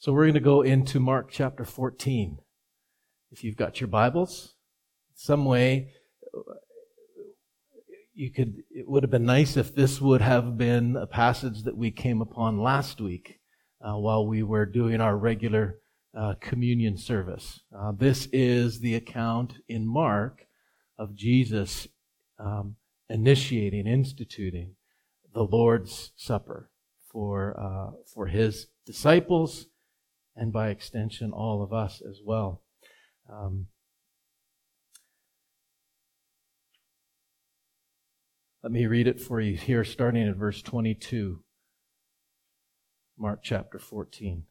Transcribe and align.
So 0.00 0.12
we're 0.12 0.26
going 0.26 0.34
to 0.34 0.40
go 0.40 0.62
into 0.62 1.00
Mark 1.00 1.28
chapter 1.28 1.64
14. 1.64 2.38
If 3.32 3.42
you've 3.42 3.56
got 3.56 3.80
your 3.80 3.88
Bibles, 3.88 4.54
some 5.16 5.44
way 5.44 5.90
you 8.14 8.30
could, 8.30 8.62
it 8.70 8.88
would 8.88 9.02
have 9.02 9.10
been 9.10 9.24
nice 9.24 9.56
if 9.56 9.74
this 9.74 10.00
would 10.00 10.20
have 10.20 10.56
been 10.56 10.94
a 10.94 11.08
passage 11.08 11.64
that 11.64 11.76
we 11.76 11.90
came 11.90 12.22
upon 12.22 12.62
last 12.62 13.00
week 13.00 13.40
uh, 13.80 13.94
while 13.94 14.24
we 14.24 14.40
were 14.40 14.66
doing 14.66 15.00
our 15.00 15.16
regular 15.16 15.80
uh, 16.16 16.34
communion 16.40 16.96
service. 16.96 17.62
Uh, 17.76 17.90
this 17.90 18.28
is 18.32 18.78
the 18.78 18.94
account 18.94 19.54
in 19.68 19.84
Mark 19.84 20.46
of 20.96 21.16
Jesus 21.16 21.88
um, 22.38 22.76
initiating, 23.10 23.88
instituting 23.88 24.76
the 25.34 25.42
Lord's 25.42 26.12
Supper 26.14 26.70
for 27.10 27.58
uh, 27.58 27.96
for 28.14 28.26
his 28.26 28.68
disciples 28.86 29.66
and 30.38 30.52
by 30.52 30.68
extension, 30.68 31.32
all 31.32 31.62
of 31.62 31.72
us 31.72 32.00
as 32.00 32.20
well. 32.24 32.62
Um, 33.28 33.66
let 38.62 38.70
me 38.70 38.86
read 38.86 39.08
it 39.08 39.20
for 39.20 39.40
you 39.40 39.56
here, 39.56 39.82
starting 39.82 40.28
at 40.28 40.36
verse 40.36 40.62
22, 40.62 41.42
Mark 43.18 43.40
chapter 43.42 43.80
14. 43.80 44.44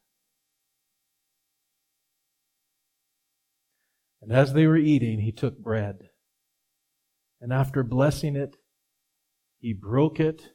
And 4.22 4.32
as 4.34 4.52
they 4.52 4.68
were 4.68 4.76
eating, 4.76 5.22
he 5.22 5.32
took 5.32 5.58
bread. 5.58 6.10
And 7.40 7.54
after 7.54 7.82
blessing 7.82 8.36
it, 8.36 8.58
he 9.60 9.72
broke 9.72 10.20
it 10.20 10.50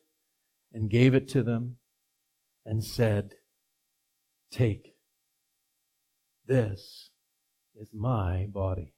and 0.74 0.90
gave 0.90 1.14
it 1.14 1.26
to 1.28 1.42
them 1.42 1.76
and 2.66 2.84
said, 2.84 3.34
Take, 4.50 4.91
this 6.52 7.08
is 7.80 7.88
my 7.94 8.46
body. 8.52 8.92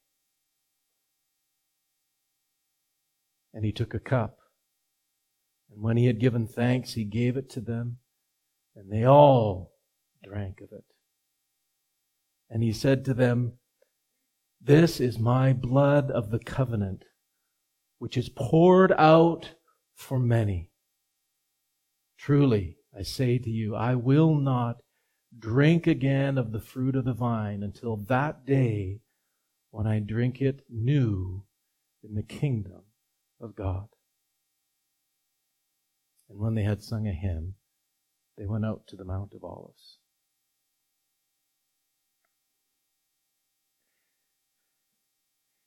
And 3.53 3.63
he 3.63 3.71
took 3.71 3.93
a 3.93 3.99
cup. 3.99 4.37
And 5.71 5.81
when 5.81 5.95
he 5.95 6.07
had 6.07 6.19
given 6.19 6.47
thanks, 6.47 6.93
he 6.93 7.05
gave 7.05 7.37
it 7.37 7.49
to 7.51 7.61
them, 7.61 7.99
and 8.75 8.91
they 8.91 9.05
all 9.05 9.71
drank 10.21 10.59
of 10.59 10.73
it. 10.73 10.83
And 12.49 12.61
he 12.61 12.73
said 12.73 13.05
to 13.05 13.13
them, 13.13 13.53
This 14.61 14.99
is 14.99 15.17
my 15.17 15.53
blood 15.53 16.11
of 16.11 16.31
the 16.31 16.39
covenant, 16.39 17.05
which 17.99 18.17
is 18.17 18.27
poured 18.27 18.91
out 18.97 19.51
for 19.93 20.19
many. 20.19 20.71
Truly, 22.17 22.79
I 22.97 23.03
say 23.03 23.37
to 23.37 23.49
you, 23.49 23.77
I 23.77 23.95
will 23.95 24.35
not 24.35 24.81
drink 25.37 25.87
again 25.87 26.37
of 26.37 26.51
the 26.51 26.59
fruit 26.59 26.95
of 26.95 27.05
the 27.05 27.13
vine 27.13 27.63
until 27.63 27.97
that 27.97 28.45
day 28.45 28.99
when 29.71 29.87
I 29.87 29.99
drink 29.99 30.41
it 30.41 30.61
new 30.69 31.43
in 32.03 32.15
the 32.15 32.23
kingdom 32.23 32.83
of 33.41 33.55
God. 33.55 33.87
And 36.29 36.39
when 36.39 36.55
they 36.55 36.63
had 36.63 36.81
sung 36.81 37.07
a 37.07 37.11
hymn, 37.11 37.55
they 38.37 38.45
went 38.45 38.65
out 38.65 38.87
to 38.87 38.95
the 38.95 39.05
Mount 39.05 39.33
of 39.33 39.43
Olives. 39.43 39.97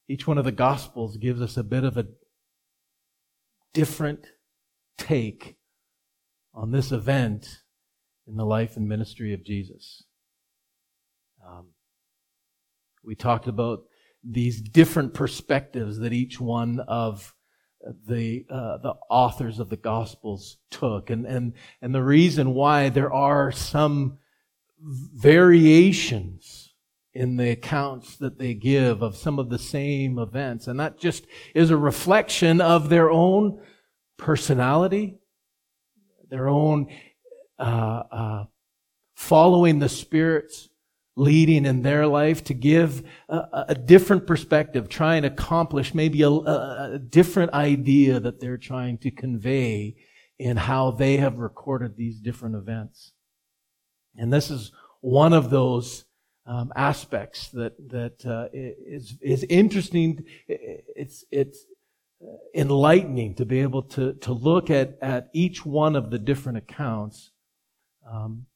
Each 0.09 0.27
one 0.27 0.39
of 0.39 0.45
the 0.45 0.53
Gospels 0.53 1.19
gives 1.19 1.43
us 1.43 1.57
a 1.57 1.63
bit 1.63 1.85
of 1.85 1.99
a 1.99 2.07
different 3.75 4.27
take 4.97 5.57
on 6.55 6.73
this 6.73 6.91
event 6.91 7.61
in 8.29 8.37
the 8.37 8.45
life 8.45 8.77
and 8.77 8.89
ministry 8.89 9.33
of 9.33 9.45
Jesus. 9.45 10.05
Um, 11.47 11.69
we 13.03 13.15
talked 13.15 13.47
about 13.47 13.81
these 14.23 14.61
different 14.61 15.15
perspectives 15.15 15.99
that 15.99 16.13
each 16.13 16.41
one 16.41 16.81
of 16.81 17.35
the 18.07 18.45
uh, 18.51 18.79
the 18.79 18.95
authors 19.09 19.59
of 19.59 19.71
the 19.71 19.77
Gospels 19.77 20.59
took, 20.71 21.11
and 21.11 21.25
and 21.25 21.55
and 21.81 21.95
the 21.95 22.03
reason 22.03 22.55
why 22.55 22.89
there 22.89 23.13
are 23.13 23.53
some 23.53 24.19
variations 24.81 26.75
in 27.15 27.37
the 27.37 27.51
accounts 27.51 28.17
that 28.17 28.39
they 28.39 28.55
give 28.55 29.03
of 29.03 29.17
some 29.17 29.39
of 29.39 29.49
the 29.49 29.59
same 29.59 30.19
events, 30.19 30.67
and 30.67 30.79
that 30.81 30.99
just 30.99 31.27
is 31.55 31.71
a 31.71 31.77
reflection 31.77 32.61
of 32.61 32.89
their 32.89 33.11
own 33.11 33.61
personality, 34.17 35.19
their 36.29 36.49
own 36.49 36.89
uh, 37.59 38.03
uh, 38.11 38.45
following 39.15 39.79
the 39.79 39.89
Spirit's 39.89 40.69
leading 41.17 41.67
in 41.67 41.83
their 41.83 42.07
life 42.07 42.45
to 42.45 42.55
give 42.55 43.03
a, 43.29 43.65
a 43.69 43.75
different 43.75 44.27
perspective, 44.27 44.89
trying 44.89 45.23
to 45.23 45.29
accomplish 45.29 45.93
maybe 45.93 46.23
a, 46.23 46.31
a, 46.31 46.99
different 46.99 47.53
idea 47.53 48.21
that 48.21 48.39
they're 48.39 48.57
trying 48.57 48.97
to 48.97 49.11
convey 49.11 49.97
in 50.39 50.57
how 50.57 50.93
they 50.93 51.17
have 51.17 51.39
recorded 51.39 51.97
these 51.97 52.21
different 52.21 52.55
events. 52.55 53.13
And 54.17 54.33
this 54.33 54.51
is 54.51 54.71
one 55.01 55.33
of 55.33 55.51
those 55.51 56.05
um, 56.47 56.73
aspects 56.77 57.49
that 57.49 57.75
that 57.91 58.25
uh, 58.25 58.49
is 58.53 59.19
is 59.21 59.45
interesting. 59.45 60.25
It's 60.47 61.25
it's 61.31 61.67
enlightening 62.55 63.35
to 63.35 63.45
be 63.45 63.61
able 63.61 63.83
to 63.83 64.15
to 64.15 64.33
look 64.33 64.71
at 64.71 64.97
at 65.03 65.29
each 65.33 65.67
one 65.67 65.95
of 65.95 66.11
the 66.11 66.19
different 66.19 66.59
accounts 66.59 67.33
um, 68.11 68.47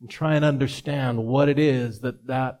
and 0.00 0.10
try 0.10 0.34
and 0.34 0.44
understand 0.44 1.18
what 1.18 1.48
it 1.48 1.58
is 1.58 2.00
that 2.00 2.26
that 2.26 2.60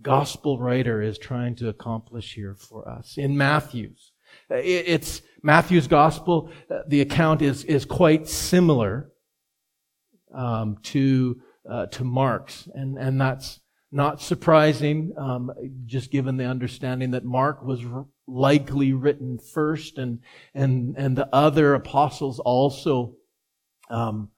gospel 0.00 0.58
writer 0.58 1.02
is 1.02 1.18
trying 1.18 1.56
to 1.56 1.68
accomplish 1.68 2.34
here 2.34 2.54
for 2.54 2.88
us. 2.88 3.16
In 3.16 3.36
Matthew's, 3.36 4.12
it's 4.50 5.22
Matthew's 5.42 5.86
gospel. 5.86 6.50
Uh, 6.70 6.80
the 6.86 7.00
account 7.00 7.42
is 7.42 7.64
is 7.64 7.84
quite 7.84 8.28
similar 8.28 9.10
um, 10.34 10.78
to 10.84 11.40
uh, 11.68 11.86
to 11.86 12.04
Mark's, 12.04 12.68
and 12.74 12.98
and 12.98 13.20
that's 13.20 13.60
not 13.90 14.20
surprising, 14.20 15.14
um, 15.16 15.50
just 15.86 16.10
given 16.10 16.36
the 16.36 16.44
understanding 16.44 17.12
that 17.12 17.24
Mark 17.24 17.64
was 17.64 17.84
r- 17.84 18.06
likely 18.26 18.92
written 18.92 19.38
first, 19.38 19.98
and 19.98 20.20
and 20.54 20.94
and 20.96 21.16
the 21.16 21.28
other 21.34 21.74
apostles 21.74 22.38
also 22.38 23.14
um, 23.90 24.30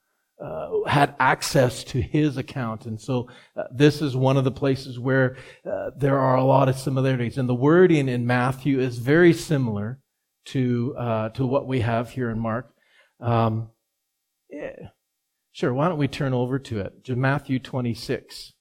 uh, 0.42 0.84
had 0.86 1.14
access 1.18 1.84
to 1.84 2.00
his 2.00 2.36
account. 2.36 2.86
And 2.86 3.00
so 3.00 3.28
uh, 3.56 3.64
this 3.72 4.00
is 4.00 4.16
one 4.16 4.36
of 4.36 4.44
the 4.44 4.50
places 4.50 4.98
where 4.98 5.36
uh, 5.70 5.90
there 5.96 6.18
are 6.18 6.36
a 6.36 6.44
lot 6.44 6.68
of 6.68 6.78
similarities. 6.78 7.38
And 7.38 7.48
the 7.48 7.54
wording 7.54 8.08
in 8.08 8.26
Matthew 8.26 8.80
is 8.80 8.98
very 8.98 9.32
similar 9.32 10.00
to, 10.46 10.94
uh, 10.98 11.28
to 11.30 11.46
what 11.46 11.66
we 11.66 11.80
have 11.80 12.10
here 12.10 12.30
in 12.30 12.38
Mark. 12.38 12.72
Um, 13.20 13.70
yeah. 14.48 14.88
Sure, 15.52 15.74
why 15.74 15.88
don't 15.88 15.98
we 15.98 16.08
turn 16.08 16.32
over 16.32 16.58
to 16.58 16.80
it? 16.80 17.04
To 17.04 17.16
Matthew 17.16 17.58
26. 17.58 18.52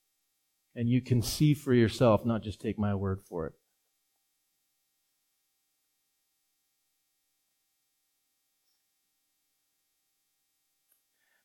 And 0.76 0.90
you 0.90 1.02
can 1.02 1.22
see 1.22 1.54
for 1.54 1.74
yourself, 1.74 2.26
not 2.26 2.44
just 2.44 2.62
take 2.62 2.80
my 2.80 2.96
word 2.96 3.22
for 3.28 3.48
it. 3.48 3.54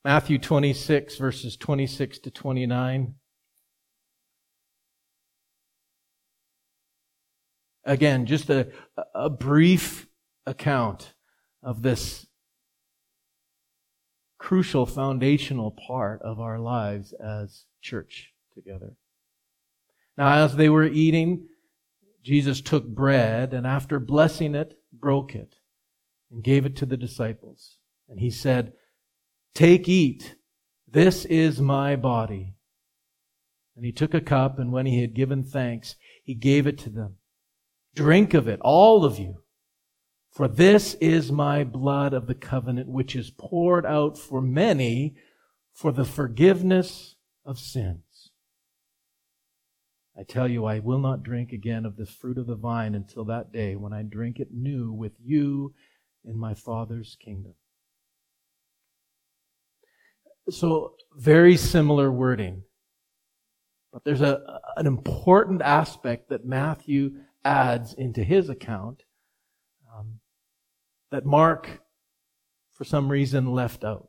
Matthew 0.05 0.37
26, 0.37 1.17
verses 1.17 1.57
26 1.57 2.19
to 2.19 2.31
29. 2.31 3.15
Again, 7.87 8.27
just 8.27 8.51
a, 8.51 8.69
a 9.15 9.31
brief 9.31 10.07
account 10.45 11.15
of 11.63 11.81
this 11.81 12.27
crucial 14.39 14.85
foundational 14.85 15.71
part 15.71 16.21
of 16.21 16.39
our 16.39 16.59
lives 16.59 17.15
as 17.15 17.65
church 17.81 18.35
together. 18.53 18.97
Now, 20.19 20.45
as 20.45 20.57
they 20.57 20.69
were 20.69 20.85
eating, 20.85 21.49
Jesus 22.23 22.61
took 22.61 22.87
bread 22.87 23.55
and 23.55 23.67
after 23.67 23.99
blessing 23.99 24.55
it, 24.55 24.79
broke 24.93 25.35
it 25.35 25.57
and 26.31 26.45
gave 26.45 26.67
it 26.67 26.77
to 26.77 26.87
the 26.87 26.99
disciples. 26.99 27.79
And 28.07 28.21
he 28.21 28.31
said, 28.31 28.75
Take, 29.55 29.89
eat. 29.89 30.37
This 30.89 31.25
is 31.25 31.61
my 31.61 31.97
body. 31.97 32.55
And 33.77 33.85
he 33.85 33.93
took 33.93 34.15
a 34.15 34.21
cup, 34.21 34.59
and 34.59 34.73
when 34.73 34.87
he 34.87 35.01
had 35.01 35.15
given 35.15 35.43
thanks, 35.43 35.97
he 36.25 36.35
gave 36.35 36.67
it 36.67 36.79
to 36.79 36.91
them. 36.91 37.17
Drink 37.95 38.35
of 38.35 38.49
it, 38.49 38.61
all 38.61 39.05
of 39.05 39.19
you. 39.19 39.43
For 40.33 40.49
this 40.49 40.95
is 40.95 41.31
my 41.31 41.63
blood 41.63 42.13
of 42.13 42.27
the 42.27 42.35
covenant, 42.35 42.89
which 42.89 43.15
is 43.15 43.31
poured 43.31 43.87
out 43.87 44.19
for 44.19 44.41
many 44.41 45.15
for 45.73 45.93
the 45.93 46.05
forgiveness 46.05 47.15
of 47.45 47.59
sins. 47.59 48.31
I 50.17 50.23
tell 50.23 50.49
you, 50.49 50.65
I 50.65 50.79
will 50.79 51.01
not 51.01 51.23
drink 51.23 51.53
again 51.53 51.85
of 51.85 51.97
this 51.97 52.11
fruit 52.11 52.39
of 52.39 52.47
the 52.47 52.55
vine 52.55 52.95
until 52.95 53.25
that 53.27 53.53
day 53.53 53.75
when 53.77 53.93
I 53.93 54.03
drink 54.03 54.39
it 54.39 54.53
new 54.53 54.93
with 54.93 55.13
you 55.21 55.75
in 56.25 56.39
my 56.39 56.55
Father's 56.55 57.17
kingdom. 57.21 57.55
So, 60.51 60.95
very 61.17 61.57
similar 61.57 62.13
wording. 62.13 62.65
But 63.93 64.05
there's 64.05 64.21
a, 64.21 64.61
an 64.77 64.87
important 64.87 65.63
aspect 65.63 66.29
that 66.29 66.45
Matthew 66.45 67.13
adds 67.45 67.95
into 67.95 68.25
his 68.25 68.49
account 68.49 69.05
um, 69.97 70.21
that 71.11 71.25
Mark, 71.25 71.81
for 72.73 72.85
some 72.85 73.09
reason, 73.11 73.53
left 73.53 73.85
out. 73.85 74.09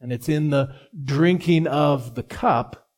And 0.00 0.12
it's 0.12 0.28
in 0.28 0.50
the 0.50 0.74
drinking 1.02 1.66
of 1.66 2.14
the 2.14 2.22
cup 2.22 2.88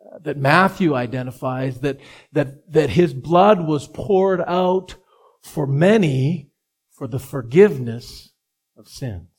uh, 0.00 0.18
that 0.22 0.36
Matthew 0.36 0.94
identifies 0.94 1.80
that, 1.80 2.00
that, 2.32 2.72
that 2.72 2.90
his 2.90 3.12
blood 3.12 3.60
was 3.60 3.86
poured 3.86 4.40
out 4.40 4.96
for 5.42 5.66
many 5.66 6.50
for 6.90 7.06
the 7.06 7.18
forgiveness 7.18 8.32
of 8.76 8.88
sins. 8.88 9.35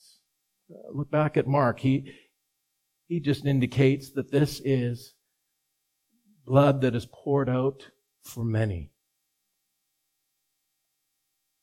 Look 0.94 1.10
back 1.10 1.38
at 1.38 1.48
Mark. 1.48 1.80
He, 1.80 2.14
he 3.08 3.20
just 3.20 3.46
indicates 3.46 4.12
that 4.12 4.32
this 4.32 4.62
is 4.64 5.14
blood 6.46 6.82
that 6.82 6.96
is 6.96 7.08
poured 7.12 7.50
out 7.50 7.90
for 8.24 8.44
many. 8.44 8.92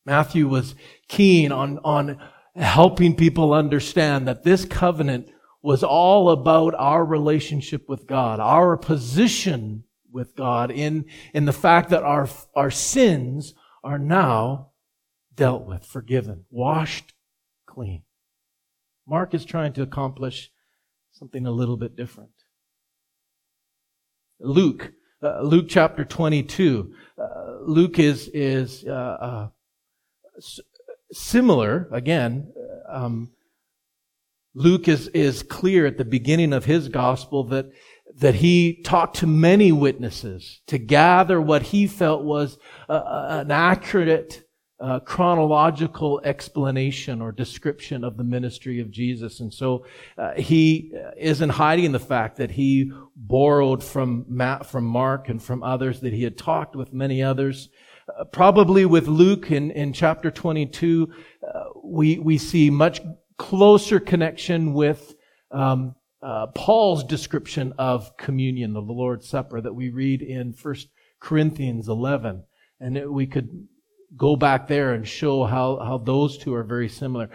Matthew 0.06 0.48
was 0.48 0.74
keen 1.08 1.52
on, 1.52 1.78
on 1.84 2.18
helping 2.54 3.16
people 3.16 3.52
understand 3.52 4.28
that 4.28 4.44
this 4.44 4.64
covenant 4.64 5.30
was 5.62 5.82
all 5.82 6.30
about 6.30 6.74
our 6.74 7.04
relationship 7.04 7.88
with 7.88 8.06
God, 8.06 8.38
our 8.38 8.76
position 8.76 9.84
with 10.12 10.36
God 10.36 10.70
in, 10.70 11.06
in 11.32 11.46
the 11.46 11.52
fact 11.52 11.88
that 11.90 12.02
our, 12.02 12.28
our 12.54 12.70
sins 12.70 13.54
are 13.82 13.98
now 13.98 14.72
dealt 15.34 15.66
with, 15.66 15.84
forgiven, 15.84 16.44
washed 16.50 17.14
clean. 17.66 18.02
Mark 19.06 19.34
is 19.34 19.44
trying 19.44 19.72
to 19.74 19.82
accomplish 19.82 20.50
something 21.12 21.46
a 21.46 21.50
little 21.50 21.76
bit 21.76 21.96
different. 21.96 22.30
Luke, 24.40 24.92
uh, 25.22 25.42
Luke 25.42 25.66
chapter 25.68 26.04
22. 26.04 26.94
Uh, 27.16 27.24
Luke 27.62 27.98
is, 27.98 28.28
is, 28.34 28.84
uh, 28.86 28.90
uh 28.90 29.48
similar, 31.12 31.88
again, 31.92 32.52
um, 32.88 33.30
Luke 34.54 34.88
is, 34.88 35.08
is 35.08 35.42
clear 35.42 35.86
at 35.86 35.98
the 35.98 36.04
beginning 36.04 36.52
of 36.52 36.64
his 36.64 36.88
gospel 36.88 37.44
that, 37.44 37.66
that 38.16 38.36
he 38.36 38.82
talked 38.82 39.16
to 39.16 39.26
many 39.26 39.72
witnesses 39.72 40.60
to 40.66 40.78
gather 40.78 41.40
what 41.40 41.62
he 41.62 41.86
felt 41.86 42.24
was 42.24 42.58
an 42.88 43.50
accurate 43.50 44.43
uh, 44.80 45.00
chronological 45.00 46.20
explanation 46.24 47.22
or 47.22 47.32
description 47.32 48.02
of 48.02 48.16
the 48.16 48.24
ministry 48.24 48.80
of 48.80 48.90
Jesus. 48.90 49.40
And 49.40 49.52
so 49.52 49.86
uh, 50.18 50.32
he 50.32 50.92
isn't 51.16 51.50
hiding 51.50 51.92
the 51.92 52.00
fact 52.00 52.36
that 52.38 52.50
he 52.50 52.90
borrowed 53.14 53.84
from 53.84 54.24
Matt, 54.28 54.66
from 54.66 54.84
Mark 54.84 55.28
and 55.28 55.42
from 55.42 55.62
others, 55.62 56.00
that 56.00 56.12
he 56.12 56.24
had 56.24 56.36
talked 56.36 56.74
with 56.74 56.92
many 56.92 57.22
others. 57.22 57.68
Uh, 58.08 58.24
probably 58.24 58.84
with 58.84 59.06
Luke 59.06 59.50
in, 59.50 59.70
in 59.70 59.92
chapter 59.92 60.30
22, 60.30 61.08
uh, 61.42 61.64
we, 61.82 62.18
we 62.18 62.36
see 62.36 62.68
much 62.68 63.00
closer 63.38 64.00
connection 64.00 64.74
with 64.74 65.14
um, 65.50 65.94
uh, 66.20 66.48
Paul's 66.48 67.04
description 67.04 67.72
of 67.78 68.16
communion, 68.16 68.76
of 68.76 68.86
the 68.86 68.92
Lord's 68.92 69.28
Supper, 69.28 69.60
that 69.60 69.74
we 69.74 69.90
read 69.90 70.20
in 70.20 70.54
1 70.60 70.74
Corinthians 71.20 71.88
11. 71.88 72.42
And 72.80 72.98
it, 72.98 73.10
we 73.10 73.26
could 73.26 73.68
go 74.16 74.36
back 74.36 74.68
there 74.68 74.94
and 74.94 75.06
show 75.06 75.44
how, 75.44 75.78
how 75.78 75.98
those 75.98 76.38
two 76.38 76.54
are 76.54 76.64
very 76.64 76.88
similar. 76.88 77.30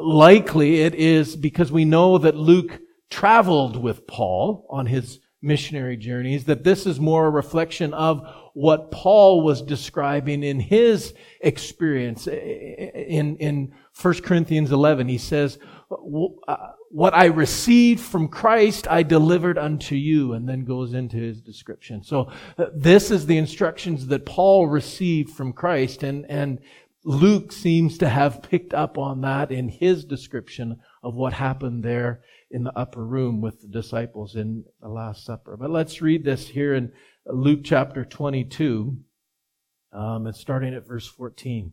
Likely 0.00 0.82
it 0.82 0.94
is 0.94 1.36
because 1.36 1.72
we 1.72 1.84
know 1.84 2.18
that 2.18 2.36
Luke 2.36 2.80
traveled 3.10 3.76
with 3.76 4.06
Paul 4.06 4.66
on 4.70 4.86
his 4.86 5.18
missionary 5.42 5.96
journeys, 5.96 6.44
that 6.44 6.64
this 6.64 6.86
is 6.86 7.00
more 7.00 7.26
a 7.26 7.30
reflection 7.30 7.94
of 7.94 8.26
what 8.54 8.90
Paul 8.90 9.42
was 9.42 9.62
describing 9.62 10.42
in 10.42 10.60
his 10.60 11.14
experience. 11.40 12.26
In, 12.26 13.36
in 13.38 13.72
1 14.00 14.22
Corinthians 14.22 14.72
11, 14.72 15.08
he 15.08 15.18
says, 15.18 15.58
what 15.88 17.14
I 17.14 17.26
received 17.26 18.00
from 18.00 18.28
Christ, 18.28 18.86
I 18.88 19.02
delivered 19.02 19.58
unto 19.58 19.94
you, 19.94 20.32
and 20.32 20.48
then 20.48 20.64
goes 20.64 20.94
into 20.94 21.16
his 21.16 21.40
description. 21.40 22.02
So 22.02 22.30
uh, 22.58 22.66
this 22.74 23.10
is 23.10 23.26
the 23.26 23.38
instructions 23.38 24.06
that 24.06 24.26
Paul 24.26 24.68
received 24.68 25.30
from 25.30 25.52
Christ, 25.52 26.02
and, 26.02 26.26
and 26.28 26.60
Luke 27.04 27.52
seems 27.52 27.98
to 27.98 28.08
have 28.08 28.42
picked 28.42 28.74
up 28.74 28.98
on 28.98 29.20
that 29.22 29.50
in 29.50 29.68
his 29.68 30.04
description 30.04 30.80
of 31.02 31.14
what 31.14 31.32
happened 31.32 31.82
there 31.82 32.22
in 32.50 32.64
the 32.64 32.78
upper 32.78 33.04
room 33.04 33.40
with 33.40 33.60
the 33.60 33.68
disciples 33.68 34.36
in 34.36 34.64
the 34.80 34.88
Last 34.88 35.24
Supper. 35.24 35.56
But 35.56 35.70
let's 35.70 36.02
read 36.02 36.24
this 36.24 36.48
here 36.48 36.74
in 36.74 36.92
Luke 37.26 37.60
chapter 37.64 38.04
22, 38.04 38.96
um, 39.92 40.26
and 40.26 40.36
starting 40.36 40.74
at 40.74 40.86
verse 40.86 41.06
14. 41.06 41.72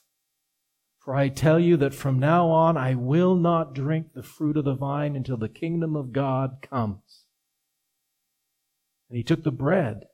For 1.01 1.15
I 1.15 1.29
tell 1.29 1.59
you 1.59 1.77
that 1.77 1.95
from 1.95 2.19
now 2.19 2.47
on 2.49 2.77
I 2.77 2.93
will 2.93 3.35
not 3.35 3.73
drink 3.73 4.13
the 4.13 4.21
fruit 4.21 4.55
of 4.55 4.65
the 4.65 4.75
vine 4.75 5.15
until 5.15 5.35
the 5.35 5.49
kingdom 5.49 5.95
of 5.95 6.13
God 6.13 6.57
comes. 6.61 7.25
And 9.09 9.17
he 9.17 9.23
took 9.23 9.43
the 9.43 9.51
bread. 9.51 10.05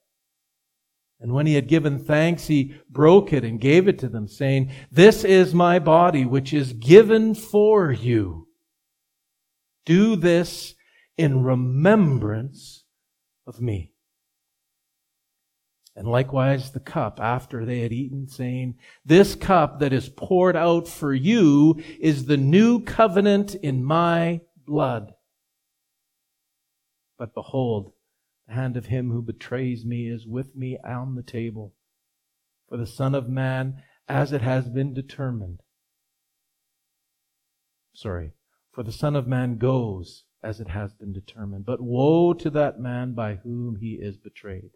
And 1.20 1.34
when 1.34 1.46
he 1.46 1.56
had 1.56 1.68
given 1.68 2.00
thanks, 2.00 2.48
he 2.48 2.76
broke 2.90 3.34
it 3.34 3.44
and 3.44 3.60
gave 3.60 3.88
it 3.88 4.00
to 4.00 4.08
them, 4.08 4.28
saying, 4.28 4.72
This 4.90 5.26
is 5.26 5.54
my 5.54 5.78
body, 5.78 6.26
which 6.26 6.54
is 6.54 6.74
given 6.74 7.36
for 7.36 7.92
you. 7.92 8.48
Do 9.86 10.16
this 10.16 10.74
in 11.18 11.44
remembrance 11.44 12.86
of 13.46 13.60
me. 13.60 13.94
And 15.98 16.08
likewise 16.08 16.72
the 16.72 16.80
cup 16.80 17.20
after 17.20 17.66
they 17.66 17.80
had 17.80 17.92
eaten, 17.92 18.28
saying, 18.28 18.76
This 19.04 19.34
cup 19.34 19.80
that 19.80 19.92
is 19.92 20.10
poured 20.10 20.56
out 20.56 20.88
for 20.88 21.12
you 21.12 21.82
is 22.00 22.26
the 22.26 22.38
new 22.38 22.84
covenant 22.84 23.56
in 23.56 23.84
my 23.84 24.42
blood. 24.68 25.16
But 27.18 27.34
behold, 27.34 27.94
the 28.48 28.54
hand 28.54 28.78
of 28.78 28.86
him 28.86 29.10
who 29.10 29.24
betrays 29.24 29.86
me 29.86 30.08
is 30.08 30.28
with 30.28 30.56
me 30.56 30.78
on 30.88 31.16
the 31.16 31.24
table. 31.24 31.74
For 32.70 32.78
the 32.78 32.86
Son 32.86 33.16
of 33.16 33.28
Man, 33.28 33.82
as 34.08 34.32
it 34.32 34.42
has 34.42 34.70
been 34.70 34.94
determined. 34.94 35.62
Sorry. 37.96 38.34
For 38.72 38.84
the 38.84 38.92
Son 38.92 39.16
of 39.16 39.26
Man 39.26 39.58
goes 39.58 40.26
as 40.44 40.60
it 40.60 40.68
has 40.68 40.94
been 40.94 41.12
determined. 41.12 41.66
But 41.66 41.82
woe 41.82 42.34
to 42.34 42.52
that 42.52 42.80
man 42.80 43.14
by 43.14 43.38
whom 43.38 43.78
he 43.78 43.94
is 43.94 44.18
betrayed. 44.18 44.70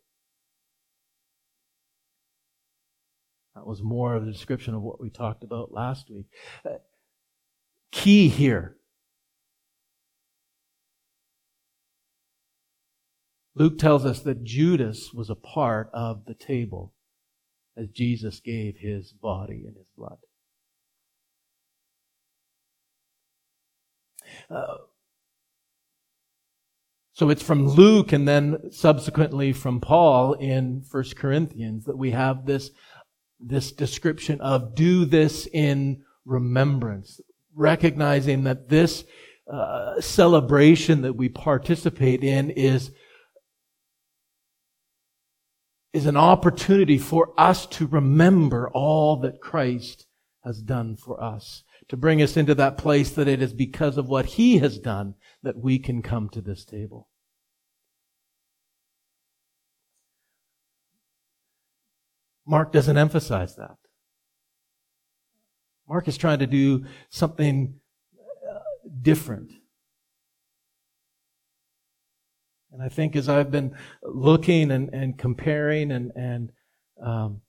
That 3.55 3.67
was 3.67 3.81
more 3.81 4.15
of 4.15 4.24
a 4.24 4.31
description 4.31 4.74
of 4.74 4.81
what 4.81 5.01
we 5.01 5.10
talked 5.10 5.43
about 5.43 5.74
last 5.74 6.10
week. 6.10 6.27
Uh, 6.65 6.75
key 7.91 8.29
here. 8.29 8.77
Luke 13.55 13.77
tells 13.77 14.05
us 14.05 14.22
that 14.22 14.43
Judas 14.43 15.12
was 15.13 15.29
a 15.29 15.36
part 15.36 15.89
of 15.93 16.25
the 16.25 16.34
table 16.34 16.93
as 17.75 17.89
Jesus 17.89 18.39
gave 18.39 18.77
his 18.77 19.12
body 19.12 19.65
and 19.67 19.75
his 19.75 19.89
blood. 19.98 20.17
Uh, 24.50 24.77
so 27.13 27.29
it's 27.29 27.43
from 27.43 27.67
Luke 27.67 28.13
and 28.13 28.27
then 28.27 28.72
subsequently 28.72 29.51
from 29.51 29.81
Paul 29.81 30.34
in 30.34 30.84
1 30.89 31.03
Corinthians 31.17 31.86
that 31.86 31.98
we 31.98 32.12
have 32.12 32.46
this 32.46 32.72
this 33.41 33.71
description 33.71 34.39
of 34.41 34.75
do 34.75 35.05
this 35.05 35.48
in 35.48 36.03
remembrance, 36.25 37.19
recognizing 37.55 38.43
that 38.43 38.69
this 38.69 39.03
uh, 39.51 40.00
celebration 40.00 41.01
that 41.01 41.13
we 41.13 41.29
participate 41.29 42.24
in 42.24 42.50
is 42.51 42.91
is 45.93 46.05
an 46.05 46.15
opportunity 46.15 46.98
for 46.98 47.33
us 47.38 47.65
to 47.65 47.86
remember 47.86 48.69
all 48.69 49.17
that 49.17 49.41
Christ 49.41 50.07
has 50.43 50.62
done 50.62 50.95
for 50.95 51.21
us, 51.21 51.63
to 51.89 51.98
bring 51.98 52.21
us 52.21 52.38
into 52.38 52.55
that 52.55 52.77
place 52.77 53.12
that 53.12 53.27
it 53.27 53.41
is 53.41 53.53
because 53.53 53.98
of 53.98 54.07
what 54.07 54.25
He 54.25 54.60
has 54.60 54.79
done 54.79 55.15
that 55.43 55.57
we 55.57 55.79
can 55.79 56.01
come 56.01 56.29
to 56.29 56.41
this 56.41 56.63
table. 56.63 57.10
Mark 62.45 62.71
doesn't 62.71 62.98
emphasize 62.98 63.55
that. 63.55 63.77
Mark 65.88 66.07
is 66.07 66.17
trying 66.17 66.39
to 66.39 66.48
do 66.48 66.86
something 67.10 67.75
uh, 68.50 68.60
different. 69.01 69.51
And 72.71 72.81
I 72.81 72.88
think 72.88 73.15
as 73.15 73.27
I've 73.27 73.51
been 73.51 73.75
looking 74.01 74.71
and, 74.71 74.89
and 74.93 75.17
comparing 75.17 75.91
and, 75.91 76.12
and 76.15 76.51
um, 77.05 77.41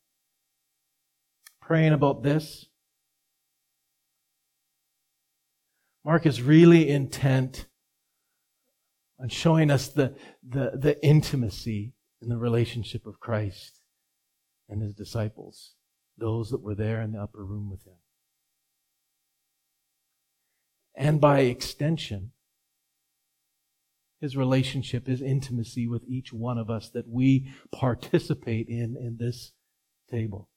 praying 1.61 1.93
about 1.93 2.23
this, 2.25 2.67
Mark 6.05 6.27
is 6.27 6.43
really 6.43 6.91
intent 6.91 7.67
on 9.21 9.29
showing 9.29 9.71
us 9.71 9.87
the, 9.87 10.17
the, 10.47 10.73
the 10.75 11.05
intimacy 11.07 11.93
in 12.21 12.29
the 12.29 12.37
relationship 12.37 13.07
of 13.07 13.21
Christ 13.21 13.82
and 14.73 14.83
his 14.83 14.95
disciples, 14.95 15.75
those 16.17 16.51
that 16.51 16.63
were 16.63 16.75
there 16.75 17.03
in 17.03 17.13
the 17.13 17.21
upper 17.21 17.45
room 17.45 17.71
with 17.71 17.87
him. 17.87 17.99
And 20.97 21.21
by 21.21 21.41
extension, 21.41 22.33
his 24.21 24.37
relationship, 24.37 25.07
his 25.07 25.21
intimacy 25.21 25.87
with 25.87 26.05
each 26.09 26.33
one 26.33 26.57
of 26.57 26.71
us 26.71 26.89
that 26.91 27.09
we 27.09 27.53
participate 27.71 28.69
in 28.69 28.97
in 28.97 29.19
this 29.19 29.53
table. 30.11 30.49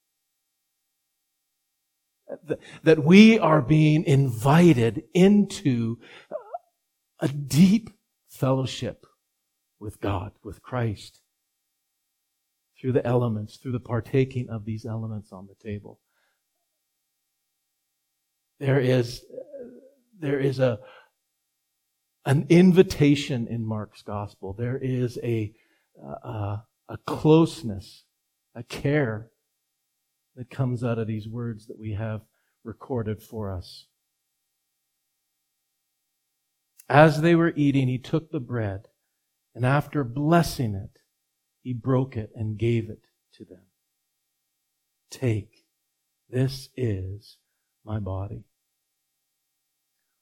That 2.83 3.03
we 3.03 3.37
are 3.37 3.61
being 3.61 4.03
invited 4.05 5.03
into 5.13 5.97
a 7.19 7.27
deep 7.27 7.89
fellowship 8.29 9.05
with 9.79 9.99
God, 9.99 10.31
with 10.43 10.61
Christ, 10.61 11.21
through 12.85 12.91
the 12.91 13.07
elements, 13.07 13.57
through 13.57 13.71
the 13.71 13.79
partaking 13.79 14.47
of 14.47 14.63
these 14.63 14.85
elements 14.85 15.31
on 15.31 15.47
the 15.47 15.55
table. 15.67 15.99
There 18.59 18.79
is, 18.79 19.25
there 20.19 20.39
is 20.39 20.59
a, 20.59 20.77
an 22.27 22.45
invitation 22.49 23.47
in 23.47 23.65
Mark's 23.65 24.03
gospel. 24.03 24.53
There 24.53 24.77
is 24.77 25.17
a, 25.23 25.51
a, 25.99 26.57
a 26.87 26.97
closeness, 27.07 28.03
a 28.53 28.61
care 28.61 29.31
that 30.35 30.51
comes 30.51 30.83
out 30.83 30.99
of 30.99 31.07
these 31.07 31.27
words 31.27 31.65
that 31.65 31.79
we 31.79 31.93
have 31.93 32.21
recorded 32.63 33.23
for 33.23 33.51
us. 33.51 33.87
As 36.87 37.21
they 37.21 37.33
were 37.33 37.53
eating, 37.55 37.87
he 37.87 37.97
took 37.97 38.29
the 38.29 38.39
bread, 38.39 38.89
and 39.55 39.65
after 39.65 40.03
blessing 40.03 40.75
it, 40.75 40.99
he 41.65 41.73
broke 41.73 42.15
it 42.15 42.29
and 42.35 42.59
gave 42.59 42.91
it 42.91 43.07
to 43.33 43.43
them. 43.43 43.63
Take, 45.09 45.65
this 46.29 46.69
is 46.77 47.37
my 47.83 47.99
body. 47.99 48.43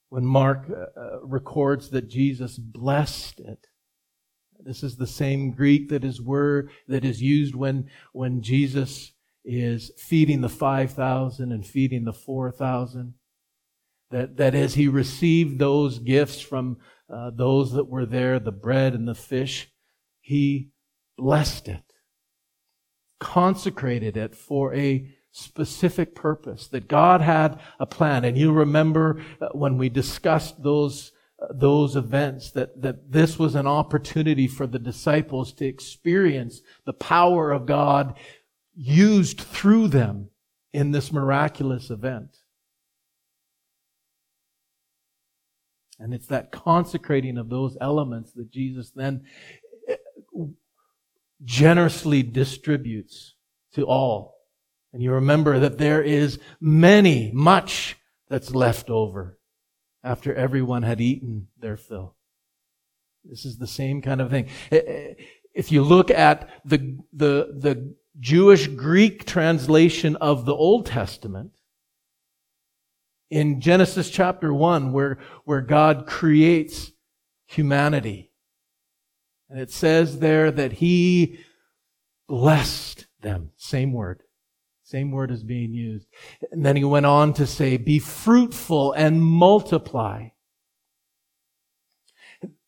When 0.07 0.25
Mark 0.25 0.69
uh, 0.69 0.97
uh 0.97 1.19
records 1.21 1.89
that 1.89 2.07
Jesus 2.07 2.57
blessed 2.57 3.41
it, 3.41 3.67
this 4.57 4.83
is 4.83 4.95
the 4.95 5.05
same 5.05 5.51
Greek 5.51 5.89
that 5.89 6.05
is 6.05 6.21
word 6.21 6.69
that 6.87 7.03
is 7.03 7.21
used 7.21 7.55
when, 7.55 7.89
when 8.13 8.41
Jesus 8.41 9.11
is 9.43 9.91
feeding 9.97 10.39
the 10.39 10.47
5,000 10.47 11.51
and 11.51 11.67
feeding 11.67 12.05
the 12.05 12.13
4,000. 12.13 13.15
That, 14.11 14.37
that 14.37 14.55
as 14.55 14.75
he 14.75 14.87
received 14.87 15.59
those 15.59 15.99
gifts 15.99 16.39
from 16.39 16.77
uh, 17.13 17.31
those 17.35 17.73
that 17.73 17.89
were 17.89 18.05
there, 18.05 18.39
the 18.39 18.53
bread 18.53 18.93
and 18.93 19.05
the 19.05 19.15
fish, 19.15 19.69
he 20.21 20.69
blessed 21.17 21.67
it, 21.67 21.93
consecrated 23.19 24.17
it 24.17 24.35
for 24.35 24.73
a 24.73 25.09
specific 25.31 26.15
purpose, 26.15 26.67
that 26.67 26.87
God 26.87 27.21
had 27.21 27.59
a 27.79 27.85
plan. 27.85 28.23
And 28.23 28.37
you 28.37 28.51
remember 28.51 29.21
uh, 29.41 29.49
when 29.53 29.77
we 29.77 29.89
discussed 29.89 30.61
those 30.61 31.11
uh, 31.41 31.47
those 31.51 31.95
events 31.95 32.51
that, 32.51 32.81
that 32.81 33.11
this 33.11 33.39
was 33.39 33.55
an 33.55 33.65
opportunity 33.65 34.47
for 34.47 34.67
the 34.67 34.79
disciples 34.79 35.51
to 35.53 35.65
experience 35.65 36.61
the 36.85 36.93
power 36.93 37.51
of 37.51 37.65
God 37.65 38.15
used 38.75 39.41
through 39.41 39.87
them 39.87 40.29
in 40.71 40.91
this 40.91 41.11
miraculous 41.11 41.89
event. 41.89 42.37
And 45.99 46.13
it's 46.13 46.27
that 46.27 46.51
consecrating 46.51 47.37
of 47.37 47.49
those 47.49 47.77
elements 47.79 48.33
that 48.33 48.51
Jesus 48.51 48.91
then 48.91 49.25
generously 51.43 52.23
distributes 52.23 53.35
to 53.73 53.85
all. 53.85 54.35
And 54.93 55.01
you 55.01 55.11
remember 55.11 55.59
that 55.59 55.77
there 55.77 56.01
is 56.01 56.39
many, 56.61 57.31
much 57.33 57.97
that's 58.29 58.53
left 58.53 58.89
over 58.89 59.39
after 60.03 60.33
everyone 60.33 60.83
had 60.83 61.01
eaten 61.01 61.47
their 61.59 61.77
fill. 61.77 62.15
This 63.23 63.45
is 63.45 63.57
the 63.57 63.67
same 63.67 64.01
kind 64.01 64.21
of 64.21 64.29
thing. 64.29 64.49
Eh, 64.71 64.81
eh, 64.85 65.13
if 65.53 65.71
you 65.71 65.81
look 65.83 66.11
at 66.11 66.49
the, 66.65 66.97
the, 67.13 67.55
the 67.57 67.95
Jewish 68.19 68.67
Greek 68.67 69.25
translation 69.25 70.15
of 70.17 70.45
the 70.45 70.53
Old 70.53 70.85
Testament, 70.85 71.51
in 73.33 73.59
Genesis 73.59 74.11
chapter 74.11 74.53
1 74.53 74.93
where, 74.93 75.17
where 75.43 75.61
God 75.61 76.05
creates 76.05 76.91
humanity. 77.47 78.31
And 79.53 79.61
it 79.61 79.69
says 79.69 80.17
there 80.17 80.49
that 80.49 80.71
he 80.73 81.37
blessed 82.27 83.05
them. 83.21 83.51
Same 83.55 83.93
word. 83.93 84.23
Same 84.83 85.11
word 85.11 85.29
is 85.29 85.43
being 85.43 85.73
used. 85.73 86.07
And 86.51 86.65
then 86.65 86.75
he 86.75 86.83
went 86.83 87.05
on 87.05 87.33
to 87.35 87.45
say, 87.45 87.77
be 87.77 87.99
fruitful 87.99 88.93
and 88.93 89.21
multiply. 89.21 90.29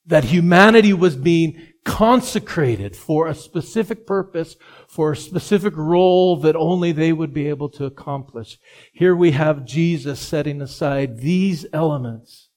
That 0.05 0.25
humanity 0.25 0.93
was 0.93 1.15
being 1.15 1.59
consecrated 1.85 2.95
for 2.95 3.25
a 3.25 3.33
specific 3.33 4.05
purpose, 4.05 4.55
for 4.87 5.13
a 5.13 5.17
specific 5.17 5.75
role 5.75 6.35
that 6.41 6.55
only 6.55 6.91
they 6.91 7.11
would 7.11 7.33
be 7.33 7.47
able 7.47 7.69
to 7.69 7.85
accomplish. 7.85 8.59
Here 8.93 9.15
we 9.15 9.31
have 9.31 9.65
Jesus 9.65 10.19
setting 10.19 10.61
aside 10.61 11.17
these 11.17 11.65
elements, 11.73 12.49